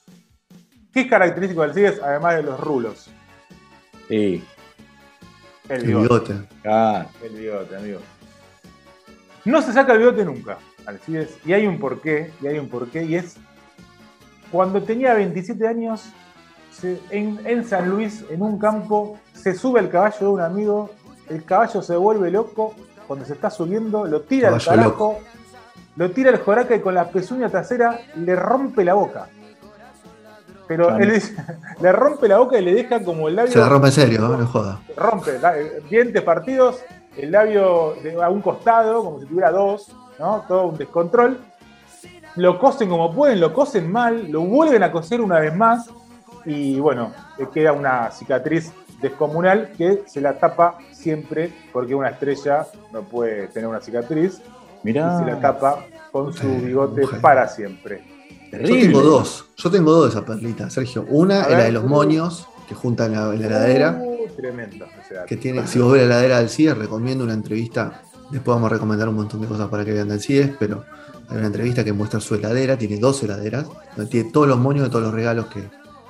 ¿Qué 0.94 1.02
es 1.02 1.08
característico 1.10 1.62
de 1.62 1.68
Alcides 1.68 2.02
además 2.02 2.36
de 2.38 2.44
los 2.44 2.58
rulos? 2.58 3.10
Sí. 4.08 4.42
El 5.70 5.82
El 5.82 5.86
bigote. 5.88 6.34
bigote. 6.34 6.48
Ah, 6.66 7.06
El 7.24 7.36
bigote, 7.36 7.76
amigo. 7.76 8.00
No 9.46 9.62
se 9.62 9.74
saca 9.74 9.94
el 9.94 10.00
bigote 10.00 10.26
nunca, 10.26 10.58
Alcides. 10.86 11.38
Y 11.46 11.54
hay 11.54 11.68
un 11.68 11.80
porqué, 11.80 12.32
y 12.42 12.48
hay 12.48 12.58
un 12.60 12.70
porqué, 12.70 13.04
y 13.04 13.16
es 13.16 13.36
cuando 14.52 14.82
tenía 14.84 15.14
27 15.14 15.68
años, 15.68 16.04
se- 16.72 17.00
en, 17.10 17.40
en 17.46 17.64
San 17.66 17.90
Luis, 17.90 18.24
en 18.30 18.42
un 18.42 18.58
campo, 18.60 19.20
se 19.34 19.54
sube 19.54 19.80
el 19.80 19.90
caballo 19.90 20.18
de 20.20 20.28
un 20.28 20.42
amigo, 20.42 20.92
el 21.30 21.44
caballo 21.44 21.82
se 21.82 21.96
vuelve 21.96 22.32
loco, 22.32 22.74
cuando 23.08 23.26
se 23.26 23.34
está 23.34 23.50
subiendo, 23.50 24.06
lo 24.06 24.22
tira 24.22 24.50
al 24.50 24.60
Caballo 24.64 24.82
carajo, 24.84 25.20
lo 25.96 26.12
tira 26.12 26.32
al 26.32 26.40
joraca 26.40 26.76
y 26.76 26.80
con 26.82 26.96
la 26.96 27.10
pezuña 27.10 27.50
trasera 27.50 28.00
le 28.16 28.36
rompe 28.36 28.84
la 28.84 28.96
boca. 28.96 29.30
Pero 30.68 30.88
Claro. 30.88 31.04
él 31.04 31.22
le 31.82 31.92
rompe 31.92 32.28
la 32.28 32.38
boca 32.40 32.58
y 32.58 32.64
le 32.66 32.74
deja 32.74 33.04
como 33.04 33.28
el 33.28 33.36
labio 33.36 33.52
Se 33.52 33.60
la 33.60 33.70
rompe 33.70 33.88
en 33.88 33.94
serio, 33.94 34.20
¿no? 34.22 34.36
no 34.38 34.48
joda. 34.48 34.80
rompe 34.98 35.32
eh, 35.36 35.82
dientes 35.90 36.22
partidos, 36.24 36.80
el 37.18 37.32
labio 37.32 37.94
a 38.24 38.30
un 38.30 38.42
costado, 38.42 39.04
como 39.04 39.20
si 39.20 39.26
tuviera 39.28 39.52
dos, 39.52 39.96
¿no? 40.20 40.44
Todo 40.48 40.68
un 40.68 40.78
descontrol. 40.78 41.40
Lo 42.36 42.60
cosen 42.60 42.90
como 42.90 43.14
pueden, 43.14 43.40
lo 43.40 43.54
cosen 43.54 43.90
mal, 43.92 44.30
lo 44.30 44.42
vuelven 44.42 44.84
a 44.84 44.92
coser 44.92 45.22
una 45.22 45.40
vez 45.40 45.56
más 45.56 45.90
y 46.46 46.80
bueno, 46.80 47.12
le 47.38 47.48
queda 47.50 47.72
una 47.72 48.12
cicatriz 48.12 48.74
descomunal 49.02 49.72
que 49.78 50.04
se 50.08 50.20
la 50.20 50.38
tapa 50.38 50.78
siempre 50.92 51.54
porque 51.72 51.96
una 51.96 52.10
estrella 52.10 52.66
no 52.92 53.04
puede 53.04 53.48
tener 53.48 53.70
una 53.70 53.80
cicatriz 53.82 54.42
y 54.84 54.88
mirá. 54.88 55.18
se 55.20 55.26
la 55.26 55.40
tapa 55.40 55.86
con 56.12 56.34
su 56.34 56.48
bigote 56.58 57.02
mujer. 57.02 57.22
para 57.22 57.48
siempre. 57.48 58.04
Yo 58.64 58.76
tengo 58.76 59.02
dos. 59.02 59.46
Yo 59.58 59.72
tengo 59.72 59.92
dos 59.92 60.04
de 60.06 60.10
esas 60.12 60.24
perlitas, 60.24 60.74
Sergio. 60.74 61.06
Una 61.10 61.44
es 61.44 61.52
la 61.52 61.64
de 61.66 61.72
los 61.72 61.86
moños, 61.86 62.48
que 62.68 62.76
juntan 62.76 63.12
la, 63.14 63.28
la 63.28 63.34
heladera. 63.48 64.02
Uh, 64.04 64.28
tremendo. 64.36 64.86
o 64.86 65.08
sea, 65.08 65.26
Que 65.26 65.38
tiene, 65.38 65.66
si 65.68 65.80
vos 65.80 65.92
ves 65.94 66.02
la 66.02 66.06
heladera 66.16 66.40
del 66.40 66.50
CIES, 66.50 66.78
recomiendo 66.78 67.24
una 67.24 67.34
entrevista. 67.34 68.02
Después 68.32 68.56
vamos 68.56 68.72
a 68.72 68.74
recomendar 68.74 69.08
un 69.10 69.16
montón 69.16 69.42
de 69.42 69.48
cosas 69.48 69.68
para 69.70 69.86
que 69.86 69.92
vean 69.94 70.08
del 70.10 70.20
CIES, 70.20 70.52
pero 70.60 70.84
hay 71.30 71.38
una 71.38 71.48
entrevista 71.48 71.84
que 71.84 71.94
muestra 71.94 72.20
su 72.20 72.36
heladera, 72.36 72.78
tiene 72.78 72.98
dos 72.98 73.22
heladeras, 73.24 73.68
donde 73.96 74.10
tiene 74.12 74.32
todos 74.32 74.48
los 74.48 74.58
moños 74.58 74.84
de 74.86 74.90
todos 74.90 75.04
los 75.06 75.14
regalos 75.14 75.46
que, 75.48 75.64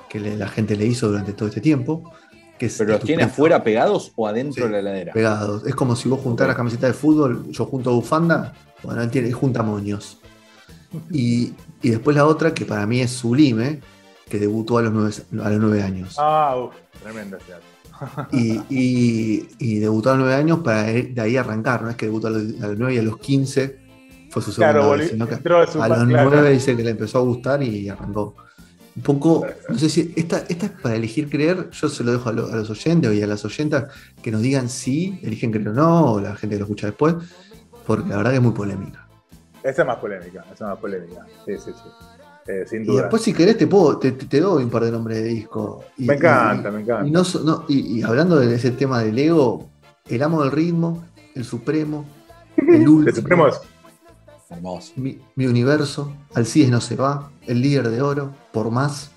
que 0.08 0.18
le- 0.20 0.36
la 0.36 0.48
gente 0.48 0.76
le 0.76 0.86
hizo 0.86 1.08
durante 1.08 1.32
todo 1.34 1.48
este 1.48 1.60
tiempo. 1.60 2.10
Que 2.58 2.70
¿Pero 2.78 2.92
los 2.94 3.00
tiene 3.02 3.24
afuera 3.24 3.62
pegados 3.62 4.12
o 4.16 4.26
adentro 4.26 4.62
Sí. 4.64 4.68
de 4.68 4.70
la 4.70 4.78
heladera? 4.78 5.12
pegados. 5.12 5.66
Es 5.66 5.74
como 5.74 5.94
si 5.94 6.08
vos 6.08 6.20
juntaras 6.20 6.56
camiseta 6.56 6.86
de 6.86 6.94
fútbol, 6.94 7.50
yo 7.50 7.66
junto 7.66 7.92
bufanda, 7.92 8.54
bueno, 8.82 9.02
él 9.02 9.10
tiene, 9.10 9.30
junta 9.30 9.62
moños. 9.62 10.18
Y, 11.10 11.52
y 11.82 11.90
después 11.90 12.16
la 12.16 12.26
otra, 12.26 12.52
que 12.54 12.64
para 12.64 12.86
mí 12.86 13.00
es 13.00 13.10
sublime, 13.10 13.80
que 14.28 14.38
debutó 14.38 14.78
a 14.78 14.82
los 14.82 14.92
nueve, 14.92 15.14
a 15.44 15.50
los 15.50 15.60
nueve 15.60 15.82
años. 15.82 16.16
Ah, 16.18 16.56
uff, 16.56 16.74
tremendo. 17.02 17.36
Y, 18.32 18.60
y- 18.68 19.48
y 19.58 19.78
debutó 19.78 20.10
a 20.10 20.14
los 20.14 20.20
nueve 20.26 20.34
años 20.34 20.58
para 20.60 20.82
de 20.84 21.14
ahí 21.20 21.36
arrancar, 21.36 21.82
no 21.82 21.88
es 21.90 21.96
que 21.96 22.06
debutó 22.06 22.26
a 22.26 22.30
los, 22.30 22.42
a 22.62 22.66
los 22.68 22.78
nueve 22.78 22.94
y 22.94 22.98
a 22.98 23.02
los 23.02 23.18
15 23.18 23.78
fue 24.30 24.42
su 24.42 24.52
segunda 24.52 24.72
Claro, 24.80 24.90
vez, 24.98 25.10
sino 25.10 25.26
que 25.26 25.34
a 25.34 25.66
su 25.66 25.82
a 25.82 25.88
los 25.88 26.04
claro. 26.04 26.30
nueve 26.30 26.50
dice 26.50 26.76
que 26.76 26.82
le 26.84 26.90
empezó 26.90 27.18
a 27.18 27.22
gustar 27.22 27.62
y 27.62 27.88
arrancó. 27.88 28.34
Un 28.96 29.02
poco, 29.02 29.46
no 29.68 29.78
sé 29.78 29.88
si 29.88 30.12
esta, 30.16 30.38
esta 30.48 30.66
es 30.66 30.72
para 30.72 30.94
elegir 30.96 31.28
creer, 31.30 31.70
yo 31.70 31.88
se 31.88 32.02
lo 32.04 32.12
dejo 32.12 32.28
a, 32.28 32.32
lo- 32.32 32.46
a 32.52 32.56
los 32.56 32.68
oyentes 32.70 33.14
y 33.14 33.22
a 33.22 33.26
las 33.26 33.44
oyentas 33.44 33.84
que 34.22 34.30
nos 34.30 34.42
digan 34.42 34.68
si 34.68 35.18
eligen 35.22 35.50
creer 35.52 35.68
o 35.68 35.72
no, 35.72 36.12
o 36.14 36.20
la 36.20 36.34
gente 36.36 36.56
que 36.56 36.60
lo 36.60 36.64
escucha 36.66 36.86
después, 36.88 37.14
porque 37.86 38.08
la 38.10 38.16
verdad 38.18 38.30
que 38.32 38.36
es 38.38 38.42
muy 38.42 38.52
polémica. 38.52 39.05
Esa 39.68 39.82
es 39.82 39.86
más 39.88 39.96
polémica, 39.96 40.42
esa 40.44 40.52
es 40.54 40.60
más 40.60 40.78
polémica. 40.78 41.26
Sí, 41.44 41.52
sí, 41.58 41.70
sí. 41.72 41.88
Eh, 42.48 42.64
sin 42.68 42.82
Y 42.82 42.86
duda. 42.86 43.02
después 43.02 43.22
si 43.22 43.32
querés 43.32 43.58
te 43.58 43.66
puedo, 43.66 43.98
te, 43.98 44.12
doy 44.40 44.62
un 44.62 44.70
par 44.70 44.84
de 44.84 44.92
nombres 44.92 45.18
de 45.18 45.24
disco. 45.24 45.84
Y- 45.98 46.04
me 46.06 46.14
y- 46.14 46.16
encanta, 46.16 46.70
me 46.70 46.80
encanta. 46.82 47.06
Y, 47.06 47.10
no 47.10 47.24
so- 47.24 47.40
no- 47.42 47.64
y- 47.68 47.98
y 47.98 48.02
hablando 48.02 48.36
de 48.38 48.54
ese 48.54 48.70
tema 48.70 49.02
del 49.02 49.18
ego, 49.18 49.68
el 50.08 50.22
amo 50.22 50.42
del 50.42 50.52
ritmo, 50.52 51.04
el 51.34 51.44
supremo, 51.44 52.04
el 52.56 52.64
último, 52.88 53.02
De 53.04 53.12
Supremos. 53.14 53.60
Hermoso. 54.48 54.92
mi, 54.94 55.18
mi 55.34 55.46
universo, 55.46 56.12
Alcides 56.34 56.70
no 56.70 56.80
se 56.80 56.94
va, 56.94 57.30
el 57.48 57.60
líder 57.60 57.88
de 57.90 58.00
oro, 58.00 58.32
por 58.52 58.70
más, 58.70 59.10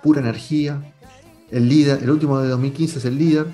pura 0.00 0.20
energía, 0.20 0.80
el 1.50 1.68
líder, 1.68 2.00
el 2.04 2.10
último 2.10 2.38
de 2.38 2.48
2015 2.50 3.00
es 3.00 3.04
el 3.04 3.18
líder. 3.18 3.46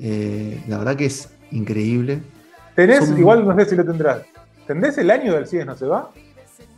Eh, 0.00 0.60
la 0.66 0.78
verdad 0.78 0.96
que 0.96 1.06
es 1.06 1.28
increíble. 1.52 2.22
Tenés, 2.74 3.06
Son- 3.06 3.16
igual 3.16 3.46
no 3.46 3.54
sé 3.54 3.66
si 3.66 3.76
lo 3.76 3.84
tendrás. 3.84 4.22
¿Tendés 4.66 4.96
el 4.98 5.10
año 5.10 5.34
del 5.34 5.46
CIES 5.46 5.66
no 5.66 5.76
se 5.76 5.86
va? 5.86 6.10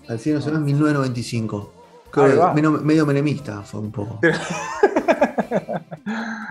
Alcides 0.09 0.37
no 0.39 0.43
se 0.45 0.51
va 0.51 0.57
en 0.59 0.65
1995. 0.65 1.73
Creo 2.11 2.25
Ahí 2.27 2.33
que 2.33 2.39
va. 2.39 2.55
medio, 2.55 2.71
medio 2.73 3.07
menemista 3.07 3.63
fue 3.63 3.81
un 3.81 3.91
poco. 3.93 4.21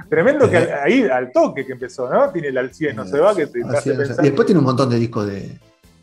Tremendo 0.09 0.49
que 0.49 0.57
Eh. 0.57 0.71
al- 0.73 0.79
ahí 0.83 1.03
al 1.03 1.31
toque 1.31 1.65
que 1.65 1.73
empezó, 1.73 2.09
¿no? 2.11 2.29
Tiene 2.29 2.49
el 2.49 2.57
al 2.57 2.73
CIES 2.73 2.95
no 2.95 3.05
se 3.05 3.19
va, 3.19 3.35
que 3.35 3.47
te, 3.47 3.63
hace 3.63 3.93
pensar. 3.93 4.23
Y 4.25 4.29
después 4.29 4.45
tiene 4.45 4.59
un 4.59 4.65
montón 4.65 4.89
de 4.89 4.97
discos 4.99 5.25
de, 5.27 5.57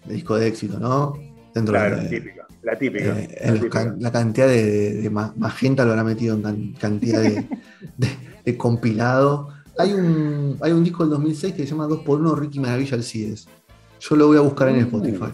de 0.05 0.15
discos 0.15 0.41
de 0.41 0.47
éxito, 0.49 0.79
¿no? 0.79 1.15
Dentro 1.55 1.75
Claro, 1.75 1.97
de, 1.97 2.09
típica. 2.09 2.47
La 2.63 2.79
típica. 2.79 3.19
eh, 3.19 3.39
la 3.47 3.53
típica. 3.55 3.71
can- 3.85 3.97
la 4.01 4.13
cantidad 4.13 4.47
de, 4.47 4.65
de- 4.65 4.95
de 5.03 5.11
ma- 5.11 5.33
magenta 5.37 5.85
lo 5.85 5.91
habrá 5.93 6.05
metido 6.05 6.35
en 6.37 6.43
can- 6.43 6.75
cantidad 6.79 7.21
de, 7.21 7.47
de- 7.97 8.17
de 8.45 8.57
compilado. 8.57 9.49
Hay 9.79 9.93
un, 9.95 10.59
hay 10.61 10.73
un 10.73 10.85
disco 10.85 11.05
del 11.05 11.11
2006 11.11 11.55
que 11.55 11.63
se 11.65 11.71
llama 11.71 11.87
2x1 11.87 12.37
Ricky 12.39 12.61
Maravilla 12.61 12.97
Alcides. 12.97 13.49
Yo 14.01 14.17
lo 14.17 14.27
voy 14.29 14.39
a 14.39 14.41
buscar 14.41 14.69
en 14.69 14.77
Uh. 14.77 14.81
Spotify. 14.81 15.33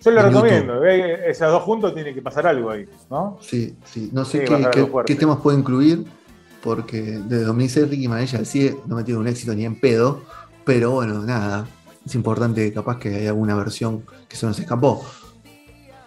Yo 0.00 0.10
lo 0.12 0.20
en 0.20 0.26
recomiendo. 0.28 0.84
eh, 0.84 1.30
Esos 1.30 1.50
dos 1.50 1.62
juntos 1.62 1.94
tiene 1.94 2.14
que 2.14 2.22
pasar 2.22 2.46
algo 2.46 2.70
ahí, 2.70 2.84
¿no? 3.10 3.38
Sí, 3.40 3.76
sí. 3.84 4.10
No 4.12 4.24
sé 4.24 4.46
Sí, 4.46 4.54
qué, 5.06 5.14
temas 5.16 5.38
puedo 5.38 5.58
incluir, 5.58 6.04
porque 6.62 7.00
desde 7.02 7.44
2006 7.44 7.90
Ricky 7.90 8.08
Maravilla 8.08 8.38
Alcides 8.38 8.76
no 8.86 8.94
ha 8.96 8.98
metido 8.98 9.20
un 9.20 9.26
éxito 9.28 9.54
ni 9.54 9.64
en 9.64 9.78
pedo, 9.78 10.22
pero 10.64 10.92
bueno, 10.92 11.22
nada. 11.24 11.66
Es 12.06 12.14
importante, 12.14 12.72
capaz 12.72 12.98
que 12.98 13.08
hay 13.14 13.26
alguna 13.26 13.54
versión 13.54 14.02
que 14.28 14.36
se 14.36 14.46
nos 14.46 14.58
escapó. 14.58 15.04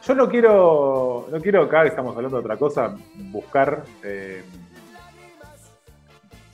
Yo 0.08 0.16
no 0.16 0.28
quiero, 0.30 1.28
no 1.32 1.40
quiero 1.40 1.62
acá, 1.64 1.86
estamos 1.86 2.16
hablando 2.16 2.38
de 2.38 2.42
otra 2.44 2.58
cosa, 2.58 2.96
buscar 3.32 3.84
eh, 4.04 4.42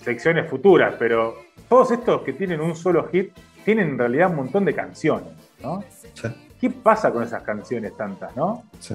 secciones 0.03 0.49
futuras, 0.49 0.95
pero 0.99 1.35
todos 1.69 1.91
estos 1.91 2.21
que 2.23 2.33
tienen 2.33 2.59
un 2.61 2.75
solo 2.75 3.07
hit 3.09 3.31
tienen 3.67 3.89
en 3.89 3.97
realidad 3.97 4.29
un 4.29 4.37
montón 4.37 4.63
de 4.63 4.73
canciones, 4.73 5.27
¿no? 5.61 5.83
Sí, 6.13 6.29
¿Qué 6.57 6.69
pasa 6.69 7.11
con 7.11 7.21
esas 7.21 7.43
canciones 7.43 7.97
tantas, 7.97 8.33
no? 8.33 8.63
sí. 8.79 8.93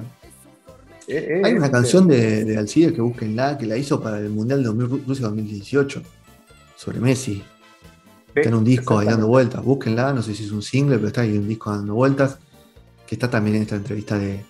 Eh, 1.06 1.26
eh, 1.28 1.42
Hay 1.44 1.52
una 1.52 1.66
este, 1.66 1.76
canción 1.76 2.08
de, 2.08 2.46
de 2.46 2.56
Alcides 2.56 2.94
que 2.94 3.02
búsquenla, 3.02 3.58
que 3.58 3.66
la 3.66 3.76
hizo 3.76 4.00
para 4.00 4.18
el 4.18 4.30
Mundial 4.30 4.61
de 4.61 4.68
2000 4.68 5.04
Rusia 5.06 5.26
2018, 5.26 6.02
sobre 6.74 7.00
Messi. 7.00 7.44
Está 8.35 8.48
en 8.48 8.54
un 8.54 8.64
disco 8.64 8.98
ahí 8.98 9.08
dando 9.08 9.26
vueltas. 9.26 9.62
Búsquenla, 9.62 10.14
no 10.14 10.22
sé 10.22 10.35
si 10.35 10.44
es 10.44 10.52
un 10.52 10.62
single, 10.62 10.96
pero 10.96 11.08
está 11.08 11.20
ahí 11.20 11.37
un 11.37 11.48
disco 11.48 11.70
dando 11.70 11.92
vueltas. 11.92 12.38
Que 13.06 13.16
está 13.16 13.28
también 13.28 13.56
en 13.56 13.62
esta 13.62 13.76
entrevista 13.76 14.16
de, 14.16 14.42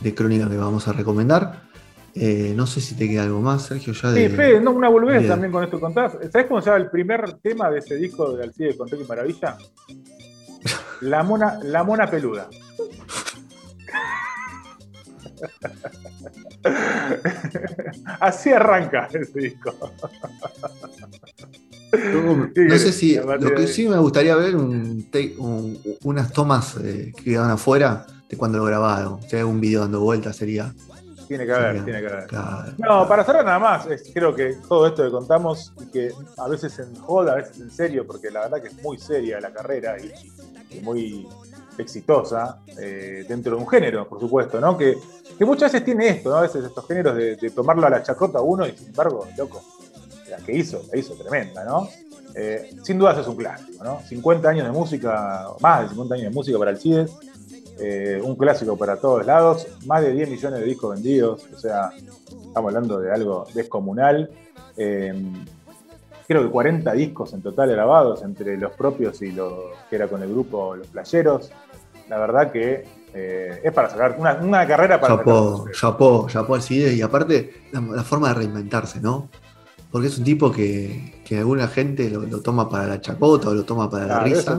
de 0.00 0.14
crónica 0.14 0.48
que 0.48 0.56
vamos 0.56 0.88
a 0.88 0.94
recomendar. 0.94 1.67
Eh, 2.14 2.52
no 2.56 2.66
sé 2.66 2.80
si 2.80 2.94
te 2.96 3.08
queda 3.08 3.22
algo 3.24 3.40
más, 3.40 3.66
Sergio, 3.66 3.92
ya 3.92 4.10
de. 4.10 4.28
Sí, 4.28 4.34
Fede, 4.34 4.60
no, 4.60 4.72
una 4.72 4.88
Bien. 5.18 5.28
también 5.28 5.52
con 5.52 5.62
esto 5.64 5.76
que 5.76 5.80
contás. 5.82 6.12
¿Sabés 6.32 6.46
cómo 6.48 6.60
se 6.60 6.66
llama 6.70 6.82
el 6.82 6.90
primer 6.90 7.34
tema 7.34 7.70
de 7.70 7.78
ese 7.78 7.96
disco 7.96 8.36
de 8.36 8.44
Alcide 8.44 8.76
con 8.76 8.88
Ricky 8.88 9.04
Maravilla? 9.08 9.56
La 11.02 11.22
mona, 11.22 11.60
la 11.62 11.84
mona 11.84 12.10
peluda. 12.10 12.48
Así 18.20 18.50
arranca 18.52 19.08
ese 19.12 19.38
disco. 19.38 19.74
No, 21.92 22.50
Sí, 22.54 22.60
no 22.68 22.78
sé 22.78 22.92
si. 22.92 23.16
Lo 23.16 23.54
que 23.54 23.66
sí 23.66 23.88
me 23.88 23.96
gustaría 23.98 24.34
ver 24.36 24.56
un 24.56 25.06
un- 25.38 25.78
unas 26.04 26.32
tomas 26.32 26.76
eh, 26.82 27.12
que 27.16 27.24
quedaban 27.24 27.50
afuera 27.50 28.06
de 28.28 28.36
cuando 28.36 28.58
lo 28.58 28.64
grabaron. 28.64 29.20
Si 29.22 29.36
hay 29.36 29.40
algún 29.40 29.60
video 29.60 29.80
dando 29.80 30.00
vueltas, 30.00 30.36
sería. 30.36 30.74
Tiene 31.28 31.44
que 31.46 31.52
haber, 31.52 31.84
tiene 31.84 32.00
que 32.00 32.06
haber. 32.06 32.26
claro. 32.26 32.72
No, 32.78 33.06
para 33.06 33.22
cerrar 33.24 33.44
nada 33.44 33.58
más, 33.58 33.86
es- 33.86 34.10
creo 34.12 34.34
que 34.34 34.56
todo 34.68 34.86
esto 34.86 35.04
que 35.04 35.10
contamos, 35.10 35.72
y 35.80 35.86
que 35.86 36.10
a 36.38 36.48
veces 36.48 36.78
en 36.78 36.94
joda, 36.96 37.32
a 37.32 37.36
veces 37.36 37.60
en 37.60 37.70
serio, 37.70 38.06
porque 38.06 38.30
la 38.30 38.40
verdad 38.40 38.62
que 38.62 38.68
es 38.68 38.82
muy 38.82 38.98
seria 38.98 39.38
la 39.40 39.52
carrera 39.52 39.96
y, 40.00 40.10
y 40.76 40.80
muy 40.80 41.28
exitosa 41.76 42.58
eh, 42.78 43.24
dentro 43.28 43.54
de 43.56 43.62
un 43.62 43.68
género, 43.68 44.08
por 44.08 44.18
supuesto, 44.20 44.60
¿no? 44.60 44.76
Que, 44.76 44.96
que 45.38 45.44
muchas 45.44 45.70
veces 45.72 45.84
tiene 45.84 46.08
esto, 46.08 46.30
¿no? 46.30 46.36
A 46.36 46.40
veces 46.42 46.64
estos 46.64 46.86
géneros 46.86 47.14
de, 47.16 47.36
de 47.36 47.50
tomarlo 47.50 47.86
a 47.86 47.90
la 47.90 48.02
chacota 48.02 48.40
uno 48.40 48.66
y 48.66 48.72
sin 48.76 48.88
embargo, 48.88 49.26
loco, 49.36 49.62
la 50.28 50.38
que 50.38 50.52
hizo, 50.56 50.82
la 50.92 50.98
hizo 50.98 51.14
tremenda, 51.14 51.64
¿no? 51.64 51.88
Eh, 52.34 52.70
sin 52.82 52.98
dudas 52.98 53.18
es 53.18 53.26
un 53.26 53.36
clásico, 53.36 53.82
¿no? 53.84 54.00
50 54.08 54.48
años 54.48 54.66
de 54.66 54.72
música, 54.72 55.46
más 55.60 55.82
de 55.82 55.88
50 55.90 56.14
años 56.14 56.24
de 56.24 56.30
música 56.34 56.58
para 56.58 56.70
Alcides, 56.72 57.10
eh, 57.80 58.20
un 58.22 58.36
clásico 58.36 58.76
para 58.76 58.96
todos 58.96 59.24
lados, 59.24 59.66
más 59.86 60.02
de 60.02 60.12
10 60.12 60.30
millones 60.30 60.60
de 60.60 60.66
discos 60.66 60.94
vendidos, 60.94 61.46
o 61.54 61.58
sea, 61.58 61.90
estamos 61.94 62.74
hablando 62.74 63.00
de 63.00 63.12
algo 63.12 63.46
descomunal. 63.54 64.30
Eh, 64.76 65.14
creo 66.26 66.42
que 66.42 66.50
40 66.50 66.92
discos 66.92 67.32
en 67.32 67.42
total 67.42 67.70
grabados 67.70 68.22
entre 68.22 68.56
los 68.56 68.72
propios 68.72 69.22
y 69.22 69.32
los 69.32 69.52
que 69.88 69.96
era 69.96 70.08
con 70.08 70.22
el 70.22 70.30
grupo 70.30 70.76
Los 70.76 70.88
Playeros. 70.88 71.50
La 72.08 72.18
verdad 72.18 72.50
que 72.50 72.84
eh, 73.14 73.60
es 73.62 73.72
para 73.72 73.90
sacar 73.90 74.16
una, 74.18 74.34
una 74.34 74.66
carrera 74.66 75.00
para 75.00 75.16
Chapó, 75.16 75.66
chapó, 75.72 76.26
chapó 76.28 76.54
Alcides 76.54 76.94
y 76.94 77.02
aparte 77.02 77.62
la, 77.72 77.80
la 77.80 78.02
forma 78.02 78.28
de 78.28 78.34
reinventarse, 78.34 79.00
¿no? 79.00 79.28
Porque 79.90 80.08
es 80.08 80.18
un 80.18 80.24
tipo 80.24 80.52
que, 80.52 81.22
que 81.24 81.38
alguna 81.38 81.66
gente 81.68 82.10
lo, 82.10 82.20
lo 82.22 82.40
toma 82.40 82.68
para 82.68 82.86
la 82.86 83.00
chacota 83.00 83.48
o 83.48 83.54
lo 83.54 83.64
toma 83.64 83.88
para 83.88 84.06
la 84.06 84.24
de 84.24 84.32
eso 84.32 84.58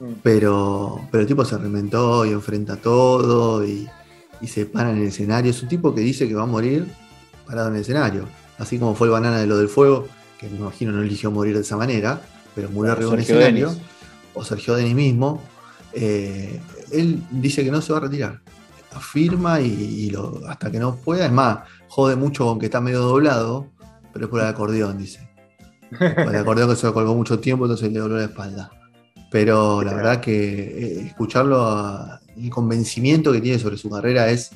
Mm. 0.00 0.12
pero, 0.22 1.00
pero 1.10 1.22
el 1.22 1.26
tipo 1.26 1.44
se 1.44 1.58
reinventó 1.58 2.24
y 2.24 2.30
enfrenta 2.30 2.76
todo 2.76 3.64
y, 3.66 3.88
y 4.40 4.46
se 4.46 4.66
para 4.66 4.90
en 4.92 4.98
el 4.98 5.08
escenario. 5.08 5.50
Es 5.50 5.62
un 5.62 5.68
tipo 5.68 5.94
que 5.94 6.00
dice 6.02 6.28
que 6.28 6.34
va 6.34 6.44
a 6.44 6.46
morir 6.46 6.86
parado 7.46 7.68
en 7.68 7.74
el 7.76 7.80
escenario, 7.80 8.28
así 8.58 8.78
como 8.78 8.94
fue 8.94 9.06
el 9.08 9.12
banana 9.12 9.38
de 9.38 9.46
lo 9.46 9.56
del 9.58 9.68
fuego, 9.68 10.06
que 10.38 10.48
me 10.48 10.58
imagino 10.58 10.92
no 10.92 11.02
eligió 11.02 11.30
morir 11.30 11.54
de 11.54 11.62
esa 11.62 11.76
manera, 11.76 12.20
pero 12.54 12.70
murió 12.70 12.92
arriba 12.92 13.10
en 13.10 13.14
el 13.16 13.20
escenario, 13.20 13.68
Denis. 13.70 13.82
o 14.34 14.44
Sergio 14.44 14.74
Denis 14.74 14.94
mismo. 14.94 15.42
eh, 15.92 16.60
él 16.90 17.22
dice 17.30 17.64
que 17.64 17.70
no 17.70 17.80
se 17.82 17.92
va 17.92 17.98
a 17.98 18.02
retirar, 18.02 18.40
afirma 18.94 19.60
y, 19.60 19.66
y 19.66 20.10
lo, 20.10 20.40
hasta 20.48 20.70
que 20.70 20.78
no 20.78 20.96
pueda. 20.96 21.26
Es 21.26 21.32
más, 21.32 21.58
jode 21.88 22.16
mucho 22.16 22.44
con 22.46 22.58
que 22.58 22.66
está 22.66 22.80
medio 22.80 23.00
doblado, 23.00 23.66
pero 24.12 24.26
es 24.26 24.30
por 24.30 24.40
el 24.40 24.46
acordeón, 24.46 24.98
dice. 24.98 25.28
Por 25.90 26.34
el 26.34 26.36
acordeón 26.36 26.68
que 26.70 26.76
se 26.76 26.86
lo 26.86 26.94
colgó 26.94 27.14
mucho 27.14 27.38
tiempo, 27.40 27.64
entonces 27.64 27.90
le 27.92 27.98
dobló 27.98 28.16
la 28.18 28.24
espalda. 28.24 28.70
Pero 29.30 29.82
la 29.82 29.92
verdad 29.94 30.20
que 30.20 30.32
eh, 30.34 31.00
escucharlo, 31.06 31.62
a- 31.62 32.20
el 32.36 32.50
convencimiento 32.50 33.32
que 33.32 33.40
tiene 33.40 33.58
sobre 33.58 33.76
su 33.76 33.90
carrera 33.90 34.28
es 34.30 34.50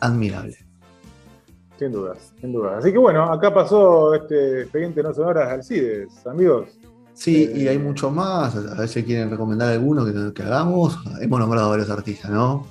admirable. 0.00 0.56
Sin 1.78 1.92
dudas, 1.92 2.32
sin 2.40 2.52
dudas. 2.52 2.78
Así 2.78 2.92
que 2.92 2.98
bueno, 2.98 3.24
acá 3.24 3.52
pasó 3.52 4.14
este 4.14 4.62
expediente 4.62 5.02
no 5.02 5.12
sonoras 5.12 5.48
de 5.48 5.54
Alcides, 5.54 6.26
amigos. 6.26 6.68
Sí, 7.14 7.44
Eh, 7.44 7.52
y 7.56 7.68
hay 7.68 7.78
mucho 7.78 8.10
más. 8.10 8.56
A 8.56 8.74
ver 8.74 8.88
si 8.88 9.02
quieren 9.02 9.30
recomendar 9.30 9.70
alguno 9.72 10.04
que, 10.04 10.32
que 10.34 10.42
hagamos. 10.42 10.98
Hemos 11.20 11.40
nombrado 11.40 11.66
a 11.66 11.70
varios 11.70 11.90
artistas, 11.90 12.30
¿no? 12.30 12.66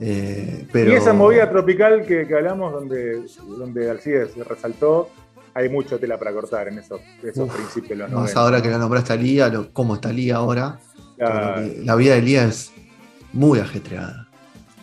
Eh, 0.00 0.66
pero... 0.72 0.90
Y 0.90 0.94
esa 0.94 1.12
movida 1.12 1.48
tropical 1.48 2.04
que, 2.04 2.26
que 2.26 2.34
hablamos, 2.34 2.72
donde, 2.72 3.22
donde 3.58 3.90
Alcides 3.90 4.34
resaltó, 4.36 5.08
hay 5.56 5.68
mucha 5.70 5.98
tela 5.98 6.18
para 6.18 6.32
cortar 6.32 6.68
en 6.68 6.78
esos, 6.78 7.00
esos 7.22 7.48
Uf, 7.48 7.54
principios 7.54 7.90
de 7.90 7.96
los 7.96 8.10
Más 8.10 8.20
90, 8.34 8.40
ahora 8.40 8.62
que 8.62 8.68
la 8.70 8.78
nombraste 8.78 9.12
a 9.14 9.16
Lía, 9.16 9.48
lo- 9.48 9.72
cómo 9.72 9.94
está 9.94 10.12
Lía 10.12 10.36
ahora. 10.36 10.78
Claro. 11.16 11.62
La 11.82 11.94
vida 11.96 12.14
de 12.14 12.22
Lía 12.22 12.44
es 12.44 12.72
muy 13.32 13.58
ajetreada. 13.58 14.28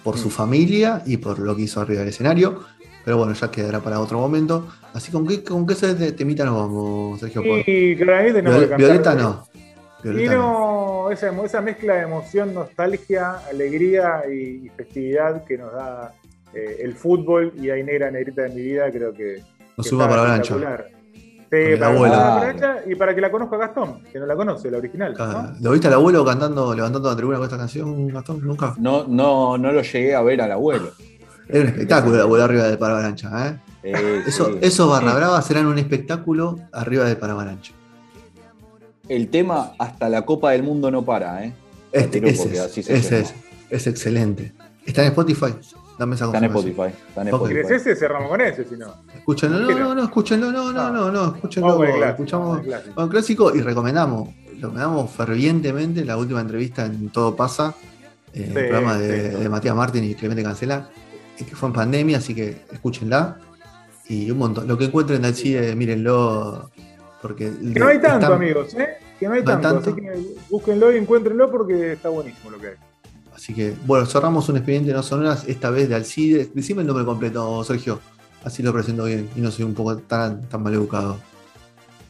Por 0.03 0.17
su 0.17 0.27
Mm. 0.27 0.31
familia 0.31 1.01
y 1.05 1.17
por 1.17 1.39
lo 1.39 1.55
que 1.55 1.61
hizo 1.61 1.79
arriba 1.79 1.99
del 1.99 2.09
escenario. 2.09 2.61
Pero 3.05 3.17
bueno, 3.17 3.33
ya 3.33 3.51
quedará 3.51 3.79
para 3.81 3.99
otro 3.99 4.17
momento. 4.19 4.67
Así 4.93 5.11
con 5.11 5.27
qué, 5.27 5.43
con 5.43 5.65
qué 5.67 5.75
se- 5.75 6.11
temita 6.13 6.43
nos 6.45 6.55
vamos, 6.57 7.19
Sergio. 7.19 7.41
Y 7.65 7.95
claramente 7.95 8.41
no 8.41 8.51
Viol- 8.51 8.75
Violeta 8.77 9.13
no. 9.15 9.47
Y 10.03 10.25
no. 10.27 11.05
no, 11.05 11.11
esa, 11.11 11.31
esa 11.45 11.61
mezcla 11.61 11.93
de 11.95 12.01
emoción, 12.01 12.53
nostalgia, 12.53 13.33
alegría 13.49 14.23
y, 14.29 14.65
y 14.65 14.69
festividad 14.75 15.45
que 15.45 15.57
nos 15.57 15.71
da 15.71 16.13
eh, 16.53 16.79
el 16.81 16.93
fútbol 16.93 17.53
y 17.59 17.69
hay 17.69 17.83
negra 17.83 18.11
negrita 18.11 18.41
de 18.43 18.49
mi 18.49 18.61
vida, 18.61 18.91
creo 18.91 19.13
que. 19.13 19.41
Suma 19.79 20.03
está 20.03 20.15
para 20.15 20.35
espectacular. 20.35 20.87
Sí, 21.53 21.59
el 21.59 21.79
para 21.79 22.83
y 22.87 22.95
para 22.95 23.13
que 23.13 23.21
la 23.21 23.29
conozca 23.29 23.57
Gastón, 23.57 24.01
que 24.11 24.17
no 24.19 24.25
la 24.25 24.35
conoce, 24.35 24.71
la 24.71 24.79
original. 24.79 25.13
¿no? 25.17 25.53
¿Lo 25.61 25.71
viste 25.71 25.87
al 25.87 25.93
abuelo 25.93 26.25
cantando, 26.25 26.73
levantando 26.73 27.09
la 27.09 27.15
tribuna 27.15 27.37
con 27.37 27.45
esta 27.45 27.57
canción, 27.57 28.07
Gastón? 28.07 28.41
Nunca. 28.41 28.73
No, 28.79 29.05
no, 29.07 29.55
no 29.57 29.71
lo 29.71 29.83
llegué 29.83 30.15
a 30.15 30.23
ver 30.23 30.41
al 30.41 30.51
abuelo. 30.51 30.91
Era 31.47 31.61
un 31.61 31.67
espectáculo 31.67 32.15
el 32.15 32.21
abuelo 32.21 32.45
arriba 32.45 32.63
de 32.63 32.77
Paravalancha, 32.77 33.47
¿eh? 33.47 33.59
Eh, 33.83 34.23
Eso, 34.25 34.45
sí. 34.45 34.59
esos 34.61 34.89
barra 34.89 35.13
brava 35.13 35.41
serán 35.41 35.67
un 35.67 35.77
espectáculo 35.77 36.57
arriba 36.71 37.03
de 37.05 37.15
Paravalancha. 37.17 37.73
El 39.07 39.29
tema 39.29 39.73
hasta 39.77 40.09
la 40.09 40.23
Copa 40.23 40.51
del 40.51 40.63
Mundo 40.63 40.89
no 40.89 41.03
para, 41.03 41.45
¿eh? 41.45 41.53
Este, 41.91 42.19
Tiró 42.19 42.27
ese, 42.29 42.53
es, 42.53 42.59
así 42.59 42.81
se 42.81 42.95
ese 42.95 43.19
es, 43.19 43.35
es 43.69 43.85
excelente. 43.85 44.53
¿Está 44.85 45.01
en 45.03 45.09
Spotify? 45.09 45.53
Dame 46.03 46.15
esa 46.15 46.25
Está 46.25 46.37
en. 46.39 46.43
Spotify. 46.45 46.81
Está 47.07 47.21
en 47.21 47.33
Ok. 47.33 47.47
¿Querés 47.47 47.63
Spotify. 47.65 47.89
ese? 47.91 47.95
Cerramos 47.99 48.29
con 48.29 48.41
ese, 48.41 48.65
si 48.65 48.75
no. 48.75 48.93
Escúchenlo, 49.15 49.59
no, 49.59 49.79
no, 49.79 49.95
no, 49.95 50.03
escúchenlo, 50.03 50.51
no, 50.51 50.71
no, 50.73 50.89
no, 50.91 51.11
no, 51.11 51.35
escúchenlo. 51.35 51.77
Clásico, 51.77 52.05
Escuchamos 52.09 52.61
un 52.97 53.07
clásico 53.09 53.55
y 53.55 53.61
recomendamos, 53.61 54.27
lo 54.47 54.53
recomendamos 54.69 55.11
fervientemente 55.11 56.03
la 56.03 56.17
última 56.17 56.41
entrevista 56.41 56.85
en 56.85 57.09
Todo 57.09 57.35
Pasa, 57.35 57.73
eh, 58.33 58.45
el 58.47 58.53
programa 58.53 58.97
de, 58.97 59.31
sí. 59.31 59.37
de 59.43 59.49
Matías 59.49 59.75
Martín 59.75 60.03
y 60.03 60.13
Clemente 60.15 60.43
Cancela, 60.43 60.89
eh, 61.39 61.45
que 61.45 61.55
fue 61.55 61.69
en 61.69 61.73
pandemia, 61.73 62.17
así 62.17 62.35
que 62.35 62.63
escúchenla. 62.71 63.37
Y 64.09 64.29
un 64.29 64.37
montón. 64.37 64.67
Lo 64.67 64.77
que 64.77 64.85
encuentren 64.85 65.21
de 65.21 65.29
Alcide, 65.29 65.75
mírenlo. 65.77 66.69
Porque 67.21 67.45
Que 67.73 67.79
no 67.79 67.87
hay 67.87 68.01
tanto, 68.01 68.25
están- 68.25 68.33
amigos, 68.33 68.73
¿eh? 68.73 68.89
Que 69.17 69.27
no 69.29 69.35
hay 69.35 69.43
No 69.43 69.49
hay 69.51 69.61
tanto, 69.61 69.79
tanto. 69.79 69.91
así 69.91 70.01
que 70.01 70.35
búsquenlo 70.49 70.91
y 70.93 70.97
encuéntrenlo 70.97 71.49
porque 71.49 71.93
está 71.93 72.09
buenísimo 72.09 72.51
lo 72.51 72.59
que 72.59 72.67
hay. 72.67 72.73
Así 73.35 73.53
que, 73.53 73.73
bueno, 73.85 74.05
cerramos 74.05 74.47
un 74.49 74.57
expediente 74.57 74.93
no 74.93 75.01
sonoras, 75.03 75.45
esta 75.47 75.69
vez 75.69 75.89
de 75.89 75.95
Alcides. 75.95 76.53
Decime 76.53 76.81
el 76.81 76.87
nombre 76.87 77.03
completo, 77.05 77.63
Sergio. 77.63 77.99
Así 78.43 78.61
lo 78.61 78.73
presento 78.73 79.05
bien 79.05 79.29
y 79.35 79.41
no 79.41 79.49
soy 79.51 79.65
un 79.65 79.73
poco 79.73 79.97
tan, 79.97 80.41
tan 80.49 80.61
mal 80.61 80.73
educado. 80.73 81.17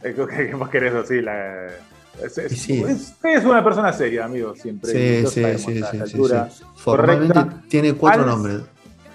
Que 0.01 0.13
que 0.13 0.53
vos 0.55 0.69
querés 0.69 0.93
así, 0.93 1.21
la. 1.21 1.67
Es, 2.21 2.37
es- 2.37 2.51
Y 2.51 2.55
sí. 2.55 2.83
es- 2.83 3.13
es 3.23 3.45
una 3.45 3.63
persona 3.63 3.93
seria, 3.93 4.25
amigo, 4.25 4.53
siempre. 4.55 5.25
Sí, 5.25 5.27
sí, 5.27 5.43
sí. 5.65 5.77
Formalmente 6.75 7.33
correcta. 7.33 7.63
tiene 7.69 7.93
cuatro 7.93 8.21
Al- 8.23 8.27
nombres. 8.27 8.61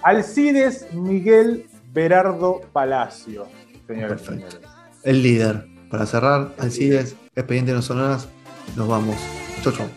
Alcides 0.01 0.87
Miguel 0.93 1.65
Berardo 1.93 2.61
Palacio, 2.73 3.47
señores 3.87 4.21
señores. 4.21 4.57
El 5.03 5.21
líder. 5.23 5.65
Para 5.89 6.05
cerrar, 6.05 6.53
Alcides, 6.59 7.15
expediente 7.35 7.71
no 7.73 7.81
sonoras. 7.81 8.27
Nos 8.75 8.87
vamos. 8.87 9.15
Chau, 9.63 9.73
chau. 9.73 9.87